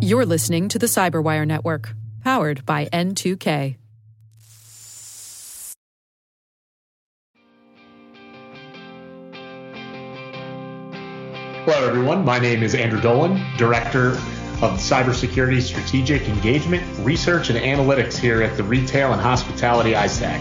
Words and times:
You're 0.00 0.26
listening 0.26 0.68
to 0.68 0.78
the 0.78 0.86
Cyberwire 0.86 1.46
Network, 1.46 1.94
powered 2.22 2.66
by 2.66 2.86
N2K. 2.86 3.76
Hello, 11.64 11.88
everyone. 11.88 12.24
My 12.24 12.40
name 12.40 12.62
is 12.64 12.74
Andrew 12.74 13.00
Dolan, 13.00 13.40
Director 13.56 14.08
of 14.08 14.78
Cybersecurity 14.78 15.62
Strategic 15.62 16.28
Engagement, 16.28 16.82
Research, 17.06 17.50
and 17.50 17.58
Analytics 17.58 18.16
here 18.16 18.42
at 18.42 18.56
the 18.56 18.64
Retail 18.64 19.12
and 19.12 19.20
Hospitality 19.20 19.92
ISAC. 19.92 20.40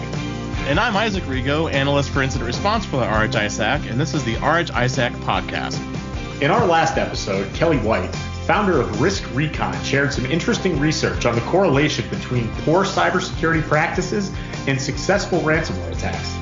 And 0.68 0.80
I'm 0.80 0.96
Isaac 0.98 1.24
Rigo, 1.26 1.72
Analyst 1.72 2.10
for 2.10 2.24
Incident 2.24 2.48
Response 2.48 2.86
for 2.86 2.98
the 2.98 3.06
RH 3.06 3.38
ISAC, 3.38 3.90
and 3.90 4.00
this 4.00 4.14
is 4.14 4.24
the 4.24 4.36
RH 4.38 4.72
ISAC 4.74 5.12
podcast. 5.22 6.01
In 6.42 6.50
our 6.50 6.66
last 6.66 6.98
episode, 6.98 7.54
Kelly 7.54 7.78
White, 7.78 8.10
founder 8.48 8.82
of 8.82 9.00
Risk 9.00 9.24
Recon, 9.36 9.80
shared 9.84 10.12
some 10.12 10.26
interesting 10.26 10.80
research 10.80 11.28
on 11.28 11.36
the 11.36 11.42
correlation 11.42 12.10
between 12.10 12.50
poor 12.64 12.84
cybersecurity 12.84 13.62
practices 13.62 14.32
and 14.66 14.82
successful 14.82 15.42
ransomware 15.42 15.92
attacks. 15.92 16.36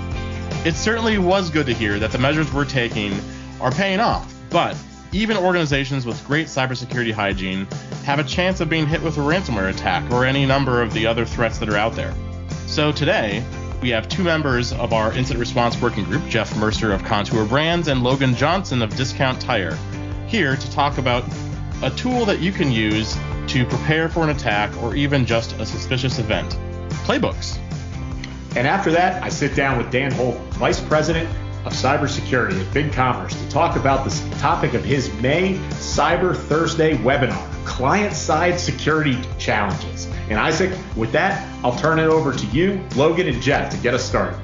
It 0.66 0.76
certainly 0.76 1.18
was 1.18 1.50
good 1.50 1.66
to 1.66 1.74
hear 1.74 2.00
that 2.00 2.14
the 2.14 2.18
measures 2.18 2.54
we're 2.54 2.64
taking 2.64 3.12
are 3.60 3.72
paying 3.72 4.00
off, 4.00 4.34
but 4.50 4.78
even 5.12 5.36
organizations 5.36 6.06
with 6.06 6.26
great 6.26 6.48
cybersecurity 6.48 7.12
hygiene 7.12 7.68
have 8.06 8.20
a 8.20 8.24
chance 8.24 8.62
of 8.62 8.70
being 8.70 8.88
hit 8.88 9.02
with 9.02 9.18
a 9.18 9.22
ransomware 9.22 9.70
attack 9.70 10.10
or 10.14 10.24
any 10.24 10.46
number 10.46 10.82
of 10.82 10.94
the 10.94 11.06
other 11.06 11.26
threats 11.26 11.58
that 11.58 11.68
are 11.68 11.76
out 11.76 11.96
there. 11.96 12.14
So 12.68 12.94
today, 12.94 13.44
we 13.82 13.90
have 13.90 14.08
two 14.08 14.24
members 14.24 14.72
of 14.72 14.94
our 14.94 15.12
incident 15.14 15.40
response 15.40 15.82
working 15.82 16.06
group, 16.06 16.26
Jeff 16.28 16.56
Mercer 16.58 16.94
of 16.94 17.02
Kontoor 17.04 17.48
Brands 17.48 17.90
and 17.90 18.02
Logan 18.02 18.36
Johnson 18.36 18.82
of 18.82 18.96
Discount 18.96 19.42
Tire, 19.42 19.78
here 20.30 20.56
to 20.56 20.72
talk 20.72 21.00
about 21.00 21.24
a 21.82 21.90
tool 21.90 22.24
that 22.24 22.40
you 22.40 22.52
can 22.52 22.72
use 22.72 23.18
to 23.48 23.66
prepare 23.66 24.08
for 24.08 24.24
an 24.24 24.30
attack 24.30 24.72
or 24.84 24.96
even 24.96 25.26
just 25.26 25.54
a 25.54 25.66
suspicious 25.66 26.20
event 26.20 26.56
playbooks. 27.04 27.58
And 28.56 28.68
after 28.68 28.92
that, 28.92 29.24
I 29.24 29.30
sit 29.30 29.56
down 29.56 29.80
with 29.80 29.92
Dan 29.92 30.12
Holden, 30.12 30.42
Vice 30.52 30.80
President 30.80 31.28
of 31.66 31.74
Cybersecurity 31.74 32.60
at 32.60 32.74
BigCommerce, 32.74 33.32
to 33.32 33.50
talk 33.50 33.76
about 33.76 34.08
the 34.08 34.36
topic 34.38 34.76
of 34.76 34.86
his 34.86 35.12
May 35.16 35.56
Cyber 35.72 36.36
Thursday 36.36 36.96
webinar 36.98 37.66
Client 37.66 38.14
Side 38.14 38.60
Security 38.60 39.20
Challenges. 39.40 40.08
And 40.30 40.38
Isaac, 40.40 40.78
with 40.96 41.12
that, 41.14 41.48
I'll 41.64 41.76
turn 41.76 41.98
it 41.98 42.08
over 42.08 42.34
to 42.34 42.46
you, 42.48 42.84
Logan, 42.96 43.28
and 43.28 43.42
Jeff 43.42 43.72
to 43.72 43.78
get 43.78 43.96
us 43.96 44.04
started. 44.04 44.40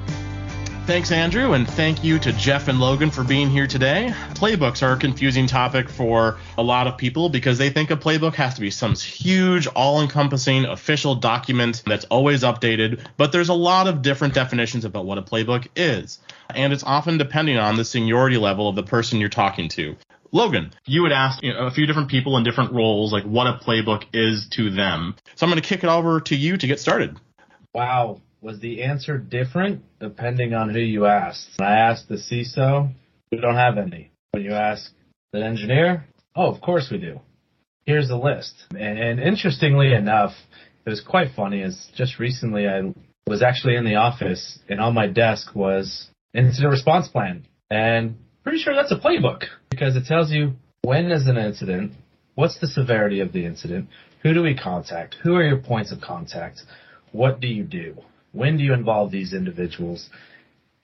Thanks, 0.86 1.10
Andrew, 1.10 1.54
and 1.54 1.68
thank 1.68 2.04
you 2.04 2.20
to 2.20 2.32
Jeff 2.32 2.68
and 2.68 2.78
Logan 2.78 3.10
for 3.10 3.24
being 3.24 3.50
here 3.50 3.66
today. 3.66 4.14
Playbooks 4.34 4.84
are 4.84 4.92
a 4.92 4.96
confusing 4.96 5.48
topic 5.48 5.88
for 5.88 6.38
a 6.56 6.62
lot 6.62 6.86
of 6.86 6.96
people 6.96 7.28
because 7.28 7.58
they 7.58 7.70
think 7.70 7.90
a 7.90 7.96
playbook 7.96 8.34
has 8.36 8.54
to 8.54 8.60
be 8.60 8.70
some 8.70 8.94
huge, 8.94 9.66
all 9.66 10.00
encompassing 10.00 10.64
official 10.64 11.16
document 11.16 11.82
that's 11.84 12.04
always 12.04 12.44
updated, 12.44 13.04
but 13.16 13.32
there's 13.32 13.48
a 13.48 13.54
lot 13.54 13.88
of 13.88 14.00
different 14.00 14.32
definitions 14.32 14.84
about 14.84 15.06
what 15.06 15.18
a 15.18 15.22
playbook 15.22 15.66
is. 15.74 16.20
And 16.54 16.72
it's 16.72 16.84
often 16.84 17.18
depending 17.18 17.58
on 17.58 17.74
the 17.74 17.84
seniority 17.84 18.36
level 18.36 18.68
of 18.68 18.76
the 18.76 18.84
person 18.84 19.18
you're 19.18 19.28
talking 19.28 19.68
to. 19.70 19.96
Logan, 20.30 20.72
you 20.86 21.02
would 21.02 21.12
ask 21.12 21.42
you 21.42 21.52
know, 21.52 21.66
a 21.66 21.72
few 21.72 21.86
different 21.86 22.10
people 22.10 22.36
in 22.36 22.44
different 22.44 22.72
roles, 22.72 23.12
like 23.12 23.24
what 23.24 23.48
a 23.48 23.54
playbook 23.54 24.04
is 24.12 24.46
to 24.50 24.70
them. 24.70 25.16
So 25.34 25.46
I'm 25.46 25.50
going 25.50 25.60
to 25.60 25.68
kick 25.68 25.82
it 25.82 25.90
over 25.90 26.20
to 26.20 26.36
you 26.36 26.56
to 26.56 26.66
get 26.68 26.78
started. 26.78 27.18
Wow. 27.74 28.20
Was 28.42 28.60
the 28.60 28.82
answer 28.82 29.18
different 29.18 29.82
depending 29.98 30.54
on 30.54 30.70
who 30.70 30.78
you 30.78 31.06
asked? 31.06 31.48
When 31.56 31.68
I 31.68 31.78
asked 31.78 32.08
the 32.08 32.16
CISO, 32.16 32.92
we 33.32 33.38
don't 33.38 33.56
have 33.56 33.78
any. 33.78 34.10
When 34.32 34.44
you 34.44 34.52
ask 34.52 34.92
the 35.32 35.42
engineer, 35.42 36.04
oh, 36.34 36.52
of 36.52 36.60
course 36.60 36.88
we 36.90 36.98
do. 36.98 37.20
Here's 37.86 38.08
the 38.08 38.16
list. 38.16 38.54
And, 38.70 38.98
and 38.98 39.20
interestingly 39.20 39.94
enough, 39.94 40.32
it 40.84 40.90
was 40.90 41.00
quite 41.00 41.28
funny 41.34 41.62
is 41.62 41.88
just 41.96 42.18
recently 42.18 42.68
I 42.68 42.92
was 43.26 43.42
actually 43.42 43.76
in 43.76 43.84
the 43.84 43.96
office 43.96 44.58
and 44.68 44.80
on 44.80 44.94
my 44.94 45.06
desk 45.06 45.54
was 45.54 46.08
incident 46.34 46.70
response 46.70 47.08
plan. 47.08 47.46
And 47.70 48.16
pretty 48.44 48.58
sure 48.58 48.74
that's 48.74 48.92
a 48.92 48.98
playbook 48.98 49.44
because 49.70 49.96
it 49.96 50.04
tells 50.04 50.30
you 50.30 50.52
when 50.82 51.10
is 51.10 51.26
an 51.26 51.36
incident, 51.38 51.92
what's 52.34 52.60
the 52.60 52.68
severity 52.68 53.20
of 53.20 53.32
the 53.32 53.44
incident, 53.46 53.88
who 54.22 54.34
do 54.34 54.42
we 54.42 54.54
contact, 54.54 55.16
who 55.22 55.34
are 55.34 55.44
your 55.44 55.58
points 55.58 55.90
of 55.90 56.00
contact, 56.00 56.60
what 57.10 57.40
do 57.40 57.48
you 57.48 57.64
do, 57.64 57.96
when 58.36 58.58
do 58.58 58.64
you 58.64 58.74
involve 58.74 59.10
these 59.10 59.32
individuals, 59.32 60.08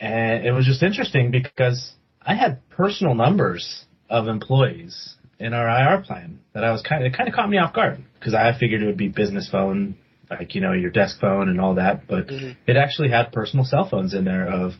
and 0.01 0.45
it 0.45 0.53
was 0.53 0.67
just 0.67 0.83
interesting 0.83 1.31
because 1.31 1.93
I 2.21 2.35
had 2.35 2.69
personal 2.71 3.15
numbers 3.15 3.85
of 4.09 4.29
employees 4.29 5.17
in 5.39 5.55
our 5.55 5.69
IR 5.69 6.03
plan 6.03 6.41
that 6.55 6.65
I 6.65 6.73
was 6.73 6.83
kind 6.83 7.05
of 7.05 7.13
it 7.13 7.17
kind 7.17 7.29
of 7.29 7.35
caught 7.35 7.51
me 7.51 7.59
off 7.59 7.75
guard 7.75 8.03
because 8.19 8.35
I 8.35 8.53
figured 8.59 8.83
it 8.83 8.87
would 8.87 8.97
be 8.97 9.09
business 9.09 9.49
phone, 9.51 9.97
like 10.31 10.55
you 10.55 10.61
know 10.61 10.73
your 10.73 10.91
desk 10.91 11.21
phone 11.21 11.49
and 11.49 11.61
all 11.61 11.75
that, 11.77 12.07
but 12.07 12.29
mm-hmm. 12.29 12.53
it 12.67 12.77
actually 12.77 13.11
had 13.11 13.33
personal 13.33 13.65
cell 13.65 13.89
phones 13.89 14.15
in 14.15 14.25
there 14.25 14.49
of 14.49 14.73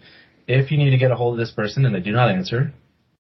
if 0.47 0.71
you 0.71 0.79
need 0.79 0.91
to 0.91 0.99
get 0.99 1.11
a 1.11 1.17
hold 1.17 1.35
of 1.35 1.39
this 1.39 1.53
person 1.53 1.85
and 1.85 1.95
they 1.95 2.01
do 2.01 2.13
not 2.13 2.31
answer, 2.31 2.73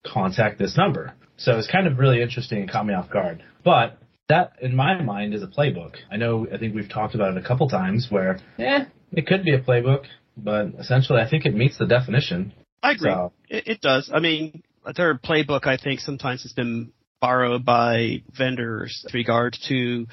contact 0.04 0.58
this 0.58 0.76
number. 0.76 1.14
So 1.36 1.58
it's 1.58 1.70
kind 1.70 1.86
of 1.86 1.98
really 1.98 2.22
interesting 2.22 2.60
and 2.60 2.70
caught 2.70 2.86
me 2.86 2.94
off 2.94 3.10
guard. 3.10 3.42
But 3.64 3.98
that, 4.32 4.54
in 4.60 4.74
my 4.74 5.00
mind, 5.00 5.34
is 5.34 5.42
a 5.42 5.46
playbook. 5.46 5.94
I 6.10 6.16
know, 6.16 6.46
I 6.52 6.58
think 6.58 6.74
we've 6.74 6.88
talked 6.88 7.14
about 7.14 7.36
it 7.36 7.44
a 7.44 7.46
couple 7.46 7.68
times 7.68 8.08
where, 8.10 8.40
eh, 8.58 8.84
it 9.12 9.26
could 9.26 9.44
be 9.44 9.54
a 9.54 9.60
playbook, 9.60 10.04
but 10.36 10.68
essentially 10.78 11.20
I 11.20 11.28
think 11.28 11.44
it 11.44 11.54
meets 11.54 11.78
the 11.78 11.86
definition. 11.86 12.52
I 12.82 12.92
agree. 12.92 13.10
So. 13.10 13.32
It, 13.48 13.68
it 13.68 13.80
does. 13.80 14.10
I 14.12 14.20
mean, 14.20 14.62
their 14.96 15.16
playbook, 15.16 15.66
I 15.66 15.76
think, 15.76 16.00
sometimes 16.00 16.42
has 16.42 16.52
been 16.52 16.92
borrowed 17.20 17.64
by 17.64 18.22
vendors 18.36 19.02
with 19.04 19.14
regards 19.14 19.58
to 19.68 20.06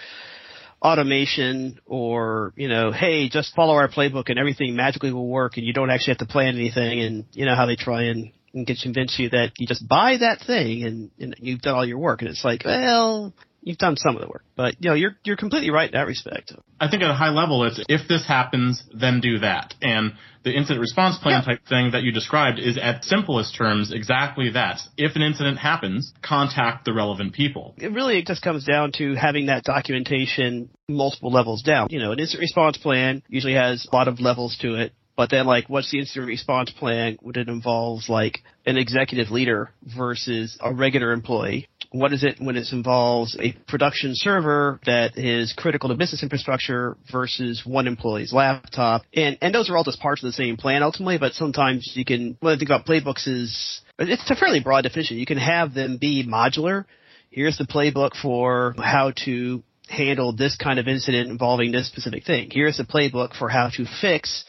automation 0.81 1.79
or, 1.85 2.53
you 2.55 2.69
know, 2.69 2.91
hey, 2.91 3.29
just 3.29 3.55
follow 3.55 3.73
our 3.73 3.89
playbook 3.89 4.29
and 4.29 4.37
everything 4.37 4.75
magically 4.75 5.11
will 5.11 5.27
work 5.27 5.57
and 5.57 5.65
you 5.65 5.73
don't 5.73 5.89
actually 5.89 6.11
have 6.11 6.27
to 6.27 6.31
plan 6.31 6.55
anything 6.55 7.01
and 7.01 7.25
you 7.33 7.45
know 7.45 7.55
how 7.55 7.65
they 7.65 7.75
try 7.75 8.03
and, 8.03 8.31
and 8.53 8.65
get 8.65 8.77
convince 8.81 9.17
you 9.19 9.29
that 9.29 9.51
you 9.57 9.67
just 9.67 9.87
buy 9.87 10.17
that 10.19 10.39
thing 10.45 10.83
and, 10.83 11.11
and 11.19 11.35
you've 11.39 11.61
done 11.61 11.75
all 11.75 11.85
your 11.85 11.97
work 11.97 12.21
and 12.21 12.29
it's 12.29 12.45
like, 12.45 12.63
well, 12.63 13.33
you've 13.61 13.77
done 13.77 13.97
some 13.97 14.15
of 14.15 14.21
the 14.21 14.27
work. 14.27 14.43
But 14.55 14.75
you 14.79 14.89
know, 14.89 14.95
you're 14.95 15.15
you're 15.23 15.37
completely 15.37 15.71
right 15.71 15.89
in 15.89 15.97
that 15.97 16.07
respect. 16.07 16.53
I 16.79 16.89
think 16.89 17.03
at 17.03 17.09
a 17.09 17.13
high 17.13 17.29
level, 17.29 17.63
it's 17.65 17.81
if 17.87 18.07
this 18.07 18.25
happens, 18.25 18.83
then 18.93 19.19
do 19.19 19.39
that. 19.39 19.73
And 19.81 20.13
the 20.43 20.55
incident 20.55 20.79
response 20.79 21.17
plan 21.17 21.41
yeah. 21.41 21.55
type 21.55 21.67
thing 21.67 21.91
that 21.91 22.03
you 22.03 22.11
described 22.11 22.59
is 22.59 22.77
at 22.77 23.03
simplest 23.03 23.55
terms 23.55 23.91
exactly 23.91 24.51
that. 24.51 24.79
If 24.97 25.15
an 25.15 25.21
incident 25.21 25.57
happens, 25.57 26.13
contact 26.21 26.85
the 26.85 26.93
relevant 26.93 27.33
people. 27.33 27.75
It 27.77 27.91
really 27.91 28.23
just 28.23 28.41
comes 28.41 28.63
down 28.65 28.93
to 28.97 29.15
having 29.15 29.47
that 29.47 29.63
documentation 29.63 30.69
multiple 30.87 31.31
levels 31.31 31.61
down. 31.61 31.87
You 31.89 31.99
know, 31.99 32.11
an 32.11 32.19
incident 32.19 32.41
response 32.41 32.77
plan 32.77 33.21
usually 33.27 33.53
has 33.53 33.87
a 33.91 33.95
lot 33.95 34.07
of 34.07 34.19
levels 34.19 34.57
to 34.61 34.75
it. 34.75 34.93
But 35.19 35.31
then, 35.31 35.45
like, 35.45 35.67
what's 35.67 35.91
the 35.91 35.99
incident 35.99 36.27
response 36.27 36.71
plan 36.71 37.17
when 37.19 37.35
it 37.35 37.49
involves, 37.49 38.07
like, 38.07 38.39
an 38.65 38.77
executive 38.77 39.31
leader 39.31 39.71
versus 39.83 40.57
a 40.61 40.73
regular 40.73 41.11
employee? 41.11 41.67
What 41.91 42.13
is 42.13 42.23
it 42.23 42.35
when 42.39 42.55
it 42.55 42.67
involves 42.71 43.35
a 43.39 43.53
production 43.67 44.11
server 44.13 44.79
that 44.85 45.17
is 45.17 45.53
critical 45.57 45.89
to 45.89 45.95
business 45.95 46.21
infrastructure 46.21 46.97
versus 47.11 47.63
one 47.65 47.87
employee's 47.87 48.31
laptop? 48.31 49.01
And, 49.13 49.39
and 49.41 49.55
those 49.55 49.69
are 49.69 49.77
all 49.77 49.83
just 49.83 49.99
parts 49.99 50.23
of 50.23 50.27
the 50.27 50.33
same 50.33 50.55
plan 50.55 50.83
ultimately, 50.83 51.17
but 51.17 51.33
sometimes 51.33 51.91
you 51.95 52.05
can, 52.05 52.37
what 52.41 52.53
I 52.53 52.57
think 52.57 52.69
about 52.69 52.85
playbooks 52.85 53.27
is, 53.27 53.81
it's 53.97 54.29
a 54.29 54.35
fairly 54.35 54.59
broad 54.59 54.81
definition. 54.83 55.17
You 55.17 55.25
can 55.25 55.39
have 55.39 55.73
them 55.73 55.97
be 55.97 56.23
modular. 56.23 56.85
Here's 57.31 57.57
the 57.57 57.65
playbook 57.65 58.11
for 58.21 58.75
how 58.77 59.13
to 59.25 59.63
handle 59.87 60.31
this 60.35 60.55
kind 60.55 60.77
of 60.77 60.87
incident 60.87 61.29
involving 61.29 61.71
this 61.71 61.87
specific 61.87 62.23
thing. 62.23 62.49
Here's 62.51 62.77
the 62.77 62.83
playbook 62.83 63.35
for 63.35 63.49
how 63.49 63.69
to 63.73 63.85
fix 63.99 64.45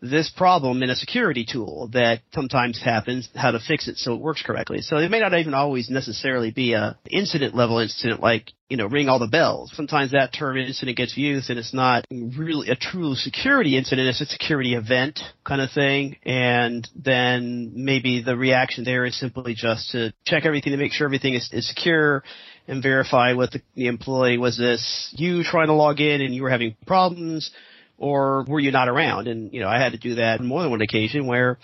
this 0.00 0.30
problem 0.30 0.82
in 0.82 0.90
a 0.90 0.96
security 0.96 1.46
tool 1.50 1.88
that 1.92 2.20
sometimes 2.34 2.80
happens, 2.82 3.28
how 3.34 3.50
to 3.50 3.58
fix 3.58 3.88
it 3.88 3.96
so 3.96 4.14
it 4.14 4.20
works 4.20 4.42
correctly. 4.42 4.82
So 4.82 4.98
it 4.98 5.10
may 5.10 5.20
not 5.20 5.34
even 5.34 5.54
always 5.54 5.88
necessarily 5.88 6.50
be 6.50 6.74
a 6.74 6.98
incident 7.10 7.54
level 7.54 7.78
incident 7.78 8.20
like, 8.20 8.52
you 8.68 8.76
know, 8.76 8.86
ring 8.86 9.08
all 9.08 9.18
the 9.18 9.26
bells. 9.26 9.72
Sometimes 9.74 10.12
that 10.12 10.34
term 10.34 10.58
incident 10.58 10.96
gets 10.96 11.16
used 11.16 11.48
and 11.48 11.58
it's 11.58 11.72
not 11.72 12.04
really 12.10 12.68
a 12.68 12.76
true 12.76 13.14
security 13.14 13.76
incident, 13.78 14.08
it's 14.08 14.20
a 14.20 14.26
security 14.26 14.74
event 14.74 15.20
kind 15.44 15.60
of 15.60 15.70
thing. 15.70 16.16
And 16.24 16.86
then 16.94 17.72
maybe 17.74 18.22
the 18.22 18.36
reaction 18.36 18.84
there 18.84 19.06
is 19.06 19.18
simply 19.18 19.54
just 19.54 19.92
to 19.92 20.12
check 20.24 20.44
everything 20.44 20.72
to 20.72 20.78
make 20.78 20.92
sure 20.92 21.06
everything 21.06 21.34
is, 21.34 21.48
is 21.52 21.68
secure 21.68 22.22
and 22.68 22.82
verify 22.82 23.32
with 23.32 23.52
the, 23.52 23.62
the 23.74 23.86
employee. 23.86 24.36
Was 24.36 24.58
this 24.58 25.14
you 25.16 25.42
trying 25.42 25.68
to 25.68 25.74
log 25.74 26.00
in 26.00 26.20
and 26.20 26.34
you 26.34 26.42
were 26.42 26.50
having 26.50 26.76
problems? 26.86 27.50
Or 27.98 28.44
were 28.48 28.60
you 28.60 28.70
not 28.70 28.88
around? 28.88 29.28
And, 29.28 29.52
you 29.52 29.60
know, 29.60 29.68
I 29.68 29.80
had 29.80 29.92
to 29.92 29.98
do 29.98 30.16
that 30.16 30.40
on 30.40 30.46
more 30.46 30.62
than 30.62 30.70
one 30.70 30.82
occasion 30.82 31.26
where, 31.26 31.58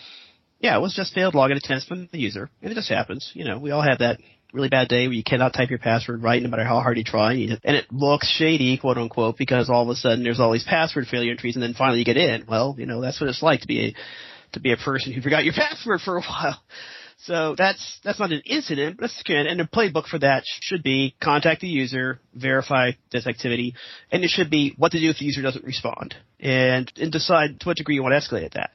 yeah, 0.61 0.76
it 0.76 0.81
was 0.81 0.94
just 0.94 1.14
failed 1.14 1.34
login 1.34 1.56
attempts 1.56 1.87
from 1.87 2.08
the 2.12 2.19
user. 2.19 2.50
And 2.62 2.73
it 2.73 2.75
just 2.75 2.88
happens. 2.88 3.31
You 3.34 3.44
know, 3.44 3.58
we 3.58 3.70
all 3.70 3.82
have 3.82 3.99
that 3.99 4.19
really 4.52 4.69
bad 4.69 4.88
day 4.88 5.06
where 5.06 5.14
you 5.14 5.25
cannot 5.25 5.55
type 5.55 5.70
your 5.70 5.79
password 5.79 6.23
right 6.23 6.43
no 6.43 6.49
matter 6.49 6.64
how 6.64 6.81
hard 6.81 6.99
you 6.99 7.05
try. 7.05 7.32
And 7.32 7.76
it 7.76 7.90
looks 7.90 8.29
shady, 8.29 8.79
quote 8.79 8.99
unquote, 8.99 9.38
because 9.38 9.70
all 9.70 9.82
of 9.82 9.88
a 9.88 9.94
sudden 9.94 10.23
there's 10.23 10.40
all 10.40 10.52
these 10.52 10.64
password 10.64 11.06
failure 11.06 11.32
entries 11.32 11.56
and 11.56 11.62
then 11.62 11.75
finally 11.75 11.99
you 11.99 12.05
get 12.05 12.17
in. 12.17 12.44
Well, 12.46 12.76
you 12.79 12.87
know, 12.87 13.00
that's 13.00 13.20
what 13.20 13.31
it's 13.31 13.43
like 13.43 13.62
to 13.62 13.67
be 13.67 13.88
a, 13.88 13.94
to 14.52 14.61
be 14.61 14.73
a 14.73 14.76
person 14.76 15.12
who 15.12 15.23
forgot 15.23 15.44
your 15.44 15.55
password 15.56 16.00
for 16.00 16.19
a 16.19 16.23
while. 16.23 16.61
So 17.25 17.55
that's 17.57 18.01
that's 18.03 18.19
not 18.19 18.33
an 18.33 18.43
incident, 18.45 18.97
but 18.97 19.03
that's 19.03 19.23
good. 19.23 19.47
And 19.47 19.61
the 19.61 19.65
playbook 19.65 20.07
for 20.07 20.19
that 20.19 20.43
should 20.45 20.83
be 20.83 21.15
contact 21.23 21.61
the 21.61 21.69
user, 21.69 22.19
verify 22.35 22.93
this 23.13 23.27
activity, 23.27 23.75
and 24.11 24.25
it 24.25 24.31
should 24.31 24.51
be 24.51 24.75
what 24.77 24.93
to 24.93 25.01
do 25.01 25.11
if 25.11 25.19
the 25.19 25.25
user 25.25 25.41
doesn't 25.41 25.65
respond, 25.65 26.17
and 26.41 26.93
and 27.01 27.13
decide 27.13 27.61
to 27.61 27.69
what 27.69 27.77
degree 27.77 27.95
you 27.95 28.03
want 28.03 28.13
to 28.13 28.19
escalate 28.19 28.55
that. 28.55 28.71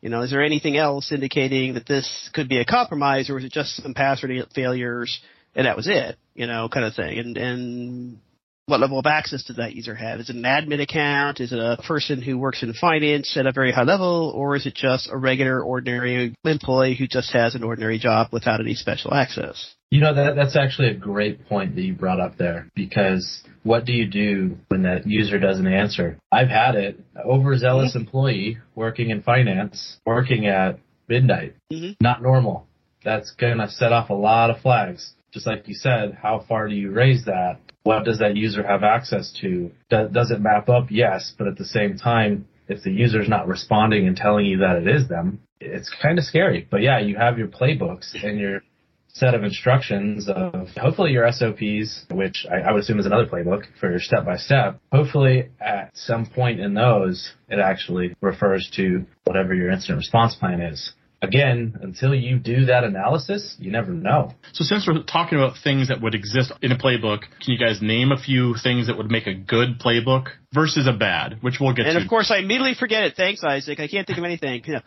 You 0.00 0.08
know, 0.08 0.22
is 0.22 0.30
there 0.30 0.42
anything 0.42 0.76
else 0.76 1.12
indicating 1.12 1.74
that 1.74 1.86
this 1.86 2.30
could 2.32 2.48
be 2.48 2.58
a 2.58 2.64
compromise, 2.64 3.28
or 3.28 3.38
is 3.38 3.44
it 3.44 3.52
just 3.52 3.76
some 3.76 3.94
password 3.94 4.32
failures 4.54 5.20
and 5.54 5.66
that 5.66 5.76
was 5.76 5.86
it? 5.86 6.16
You 6.34 6.46
know, 6.46 6.68
kind 6.68 6.86
of 6.86 6.94
thing. 6.94 7.18
And 7.18 7.36
and 7.36 8.18
what 8.66 8.80
level 8.80 8.98
of 8.98 9.06
access 9.06 9.42
does 9.44 9.56
that 9.56 9.74
user 9.74 9.94
have? 9.94 10.20
Is 10.20 10.30
it 10.30 10.36
an 10.36 10.42
admin 10.42 10.80
account? 10.80 11.40
Is 11.40 11.52
it 11.52 11.58
a 11.58 11.78
person 11.86 12.22
who 12.22 12.38
works 12.38 12.62
in 12.62 12.72
finance 12.74 13.36
at 13.36 13.46
a 13.46 13.52
very 13.52 13.72
high 13.72 13.82
level? 13.82 14.32
Or 14.34 14.54
is 14.54 14.66
it 14.66 14.74
just 14.74 15.08
a 15.10 15.16
regular, 15.16 15.60
ordinary 15.60 16.34
employee 16.44 16.94
who 16.94 17.06
just 17.06 17.32
has 17.32 17.54
an 17.54 17.64
ordinary 17.64 17.98
job 17.98 18.28
without 18.32 18.60
any 18.60 18.74
special 18.74 19.14
access? 19.14 19.74
You 19.90 20.00
know, 20.00 20.14
that, 20.14 20.36
that's 20.36 20.56
actually 20.56 20.88
a 20.88 20.94
great 20.94 21.48
point 21.48 21.74
that 21.74 21.82
you 21.82 21.94
brought 21.94 22.20
up 22.20 22.38
there 22.38 22.68
because 22.74 23.42
what 23.62 23.84
do 23.84 23.92
you 23.92 24.06
do 24.06 24.56
when 24.68 24.82
that 24.82 25.06
user 25.06 25.38
doesn't 25.38 25.66
answer? 25.66 26.18
I've 26.30 26.48
had 26.48 26.76
it. 26.76 27.00
Overzealous 27.24 27.90
mm-hmm. 27.90 28.00
employee 28.00 28.58
working 28.74 29.10
in 29.10 29.22
finance, 29.22 29.98
working 30.06 30.46
at 30.46 30.78
midnight. 31.08 31.56
Mm-hmm. 31.72 31.92
Not 32.00 32.22
normal. 32.22 32.66
That's 33.04 33.32
going 33.32 33.58
to 33.58 33.68
set 33.68 33.92
off 33.92 34.10
a 34.10 34.14
lot 34.14 34.50
of 34.50 34.60
flags 34.60 35.14
just 35.32 35.46
like 35.46 35.66
you 35.66 35.74
said, 35.74 36.18
how 36.20 36.44
far 36.46 36.68
do 36.68 36.74
you 36.74 36.90
raise 36.90 37.24
that? 37.24 37.58
What 37.84 38.04
does 38.04 38.18
that 38.20 38.36
user 38.36 38.62
have 38.62 38.82
access 38.84 39.32
to? 39.40 39.70
Does 39.90 40.30
it 40.30 40.40
map 40.40 40.68
up? 40.68 40.86
Yes, 40.90 41.32
but 41.36 41.48
at 41.48 41.56
the 41.56 41.64
same 41.64 41.96
time, 41.96 42.46
if 42.68 42.82
the 42.82 42.92
user's 42.92 43.28
not 43.28 43.48
responding 43.48 44.06
and 44.06 44.16
telling 44.16 44.46
you 44.46 44.58
that 44.58 44.76
it 44.76 44.88
is 44.88 45.08
them, 45.08 45.40
it's 45.60 45.92
kind 46.00 46.18
of 46.18 46.24
scary. 46.24 46.66
But 46.70 46.82
yeah, 46.82 47.00
you 47.00 47.16
have 47.16 47.38
your 47.38 47.48
playbooks 47.48 48.14
and 48.22 48.38
your 48.38 48.62
set 49.08 49.34
of 49.34 49.44
instructions 49.44 50.28
of 50.28 50.68
hopefully 50.76 51.10
your 51.10 51.30
SOPs, 51.30 52.06
which 52.10 52.46
I, 52.50 52.68
I 52.68 52.72
would 52.72 52.82
assume 52.82 52.98
is 52.98 53.06
another 53.06 53.26
playbook 53.26 53.64
for 53.78 53.90
your 53.90 54.00
step 54.00 54.24
by 54.24 54.36
step. 54.36 54.80
Hopefully 54.90 55.50
at 55.60 55.90
some 55.94 56.24
point 56.24 56.60
in 56.60 56.74
those, 56.74 57.32
it 57.48 57.58
actually 57.58 58.14
refers 58.22 58.70
to 58.76 59.04
whatever 59.24 59.54
your 59.54 59.70
incident 59.70 59.98
response 59.98 60.34
plan 60.34 60.60
is 60.62 60.92
again, 61.22 61.78
until 61.80 62.14
you 62.14 62.38
do 62.38 62.66
that 62.66 62.84
analysis, 62.84 63.56
you 63.58 63.70
never 63.70 63.92
know. 63.92 64.34
So 64.52 64.64
since 64.64 64.86
we're 64.86 65.02
talking 65.04 65.38
about 65.38 65.56
things 65.62 65.88
that 65.88 66.02
would 66.02 66.14
exist 66.14 66.52
in 66.60 66.72
a 66.72 66.76
playbook, 66.76 67.20
can 67.20 67.54
you 67.54 67.58
guys 67.58 67.80
name 67.80 68.10
a 68.10 68.18
few 68.18 68.54
things 68.60 68.88
that 68.88 68.98
would 68.98 69.10
make 69.10 69.26
a 69.26 69.34
good 69.34 69.78
playbook 69.78 70.26
versus 70.52 70.86
a 70.86 70.92
bad, 70.92 71.38
which 71.40 71.58
we'll 71.60 71.72
get 71.72 71.86
and 71.86 71.92
to. 71.92 71.96
And 71.98 72.04
of 72.04 72.10
course, 72.10 72.30
I 72.30 72.38
immediately 72.38 72.74
forget 72.74 73.04
it. 73.04 73.14
Thanks, 73.16 73.42
Isaac. 73.44 73.78
I 73.80 73.86
can't 73.86 74.06
think 74.06 74.18
of 74.18 74.24
anything. 74.24 74.62
Yeah. 74.72 74.80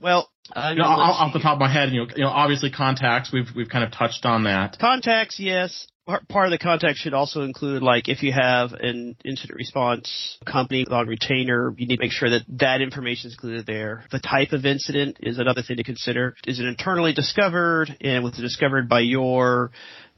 Well, 0.00 0.30
uh, 0.54 0.70
you 0.72 0.78
know, 0.78 0.84
off 0.84 1.32
the 1.32 1.38
top 1.38 1.54
of 1.54 1.60
my 1.60 1.72
head, 1.72 1.90
you 1.90 2.00
know, 2.00 2.10
you 2.14 2.24
know, 2.24 2.30
obviously 2.30 2.70
contacts. 2.70 3.32
We've 3.32 3.48
we've 3.54 3.68
kind 3.68 3.84
of 3.84 3.92
touched 3.92 4.24
on 4.24 4.44
that. 4.44 4.78
Contacts, 4.78 5.38
yes 5.38 5.86
part 6.28 6.46
of 6.46 6.50
the 6.50 6.58
context 6.58 7.02
should 7.02 7.12
also 7.12 7.42
include 7.42 7.82
like 7.82 8.08
if 8.08 8.22
you 8.22 8.32
have 8.32 8.72
an 8.72 9.16
incident 9.24 9.56
response 9.56 10.38
company 10.46 10.86
on 10.90 11.06
retainer, 11.06 11.74
you 11.76 11.86
need 11.86 11.96
to 11.96 12.02
make 12.02 12.12
sure 12.12 12.30
that 12.30 12.42
that 12.48 12.80
information 12.80 13.28
is 13.28 13.34
included 13.34 13.66
there. 13.66 14.04
The 14.10 14.18
type 14.18 14.52
of 14.52 14.64
incident 14.64 15.18
is 15.20 15.38
another 15.38 15.62
thing 15.62 15.76
to 15.76 15.84
consider. 15.84 16.34
Is 16.46 16.60
it 16.60 16.66
internally 16.66 17.12
discovered 17.12 17.94
and 18.00 18.24
was 18.24 18.38
it 18.38 18.42
discovered 18.42 18.88
by 18.88 19.00
your 19.00 19.70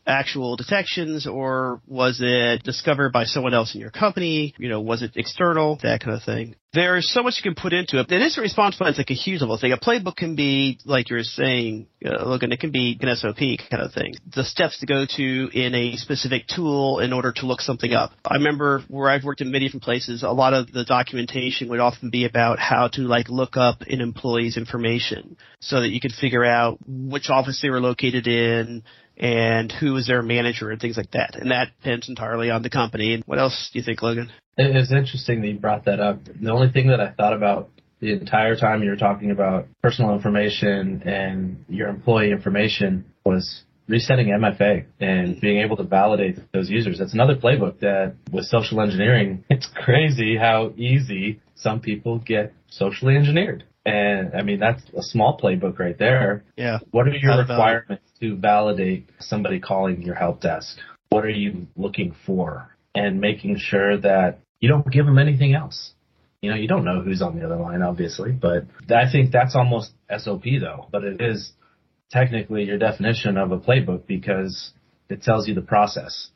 actual 0.06 0.56
detections 0.56 1.26
or 1.26 1.80
was 1.86 2.20
it 2.22 2.62
discovered 2.62 3.12
by 3.12 3.24
someone 3.24 3.54
else 3.54 3.74
in 3.74 3.80
your 3.80 3.90
company? 3.90 4.54
You 4.58 4.68
know, 4.68 4.80
was 4.80 5.02
it 5.02 5.12
external? 5.16 5.78
That 5.82 6.00
kind 6.00 6.16
of 6.16 6.22
thing. 6.22 6.56
There's 6.72 7.10
so 7.12 7.24
much 7.24 7.34
you 7.36 7.42
can 7.42 7.60
put 7.60 7.72
into 7.72 7.98
it. 7.98 8.10
An 8.12 8.22
incident 8.22 8.44
response 8.44 8.76
plan 8.76 8.92
is 8.92 8.98
like 8.98 9.10
a 9.10 9.14
huge 9.14 9.40
level 9.40 9.58
thing. 9.58 9.72
A 9.72 9.76
playbook 9.76 10.14
can 10.14 10.36
be, 10.36 10.78
like 10.84 11.10
you're 11.10 11.24
saying, 11.24 11.88
uh, 12.04 12.24
Logan, 12.24 12.52
it 12.52 12.60
can 12.60 12.70
be 12.70 12.96
an 13.00 13.16
SOP 13.16 13.38
kind 13.68 13.82
of 13.82 13.92
thing. 13.92 14.14
The 14.32 14.44
steps 14.44 14.78
to 14.78 14.86
go 14.86 15.04
to 15.04 15.50
in 15.52 15.74
a 15.74 15.96
specific 15.96 16.46
tool 16.46 17.00
in 17.00 17.12
order 17.12 17.32
to 17.32 17.46
look 17.46 17.60
something 17.60 17.92
up. 17.92 18.12
I 18.24 18.34
remember 18.34 18.84
where 18.86 19.10
I've 19.10 19.24
worked 19.24 19.40
in 19.40 19.50
many 19.50 19.64
different 19.64 19.82
places, 19.82 20.22
a 20.22 20.30
lot 20.30 20.54
of 20.54 20.70
the 20.70 20.84
documentation 20.84 21.68
would 21.70 21.80
often 21.80 22.10
be 22.10 22.24
about 22.24 22.60
how 22.60 22.86
to 22.92 23.00
like 23.00 23.28
look 23.28 23.56
up 23.56 23.80
an 23.88 24.00
employee's 24.00 24.56
information 24.56 25.36
so 25.58 25.80
that 25.80 25.88
you 25.88 26.00
could 26.00 26.12
figure 26.12 26.44
out 26.44 26.78
which 26.86 27.30
office 27.30 27.60
they 27.60 27.70
were 27.70 27.80
located 27.80 28.28
in, 28.28 28.84
and 29.20 29.70
who 29.70 29.96
is 29.96 30.06
their 30.06 30.22
manager 30.22 30.70
and 30.70 30.80
things 30.80 30.96
like 30.96 31.10
that. 31.12 31.36
And 31.36 31.50
that 31.50 31.68
depends 31.78 32.08
entirely 32.08 32.50
on 32.50 32.62
the 32.62 32.70
company. 32.70 33.12
And 33.14 33.22
What 33.26 33.38
else 33.38 33.70
do 33.72 33.78
you 33.78 33.84
think, 33.84 34.02
Logan? 34.02 34.32
It's 34.56 34.90
interesting 34.90 35.42
that 35.42 35.48
you 35.48 35.58
brought 35.58 35.84
that 35.84 36.00
up. 36.00 36.24
The 36.24 36.50
only 36.50 36.72
thing 36.72 36.88
that 36.88 37.00
I 37.00 37.12
thought 37.12 37.34
about 37.34 37.68
the 38.00 38.12
entire 38.12 38.56
time 38.56 38.82
you 38.82 38.88
were 38.88 38.96
talking 38.96 39.30
about 39.30 39.68
personal 39.82 40.14
information 40.14 41.02
and 41.04 41.64
your 41.68 41.88
employee 41.88 42.32
information 42.32 43.04
was 43.24 43.62
resetting 43.88 44.28
MFA 44.28 44.86
and 45.00 45.38
being 45.40 45.58
able 45.58 45.76
to 45.76 45.82
validate 45.82 46.38
those 46.52 46.70
users. 46.70 46.98
That's 46.98 47.12
another 47.12 47.36
playbook 47.36 47.80
that 47.80 48.14
with 48.32 48.46
social 48.46 48.80
engineering, 48.80 49.44
it's 49.50 49.68
crazy 49.84 50.36
how 50.36 50.72
easy 50.76 51.40
some 51.56 51.80
people 51.80 52.18
get 52.18 52.54
socially 52.70 53.16
engineered. 53.16 53.64
And 53.84 54.34
I 54.34 54.42
mean, 54.42 54.60
that's 54.60 54.82
a 54.96 55.02
small 55.02 55.38
playbook 55.42 55.78
right 55.78 55.98
there. 55.98 56.44
Yeah. 56.56 56.78
What 56.90 57.08
are 57.08 57.14
your 57.14 57.38
requirements 57.38 58.04
to 58.20 58.36
validate 58.36 59.08
somebody 59.20 59.58
calling 59.58 60.02
your 60.02 60.14
help 60.14 60.40
desk? 60.40 60.76
What 61.08 61.24
are 61.24 61.30
you 61.30 61.66
looking 61.76 62.14
for? 62.26 62.76
And 62.94 63.20
making 63.20 63.56
sure 63.58 63.98
that 63.98 64.40
you 64.58 64.68
don't 64.68 64.90
give 64.90 65.06
them 65.06 65.18
anything 65.18 65.54
else. 65.54 65.92
You 66.42 66.50
know, 66.50 66.56
you 66.56 66.68
don't 66.68 66.84
know 66.84 67.02
who's 67.02 67.22
on 67.22 67.38
the 67.38 67.44
other 67.44 67.56
line, 67.56 67.82
obviously, 67.82 68.32
but 68.32 68.64
I 68.90 69.10
think 69.10 69.30
that's 69.30 69.54
almost 69.54 69.92
SOP 70.14 70.44
though, 70.60 70.86
but 70.90 71.04
it 71.04 71.20
is 71.20 71.52
technically 72.10 72.64
your 72.64 72.78
definition 72.78 73.36
of 73.36 73.52
a 73.52 73.58
playbook 73.58 74.06
because 74.06 74.72
it 75.08 75.22
tells 75.22 75.48
you 75.48 75.54
the 75.54 75.62
process 75.62 76.30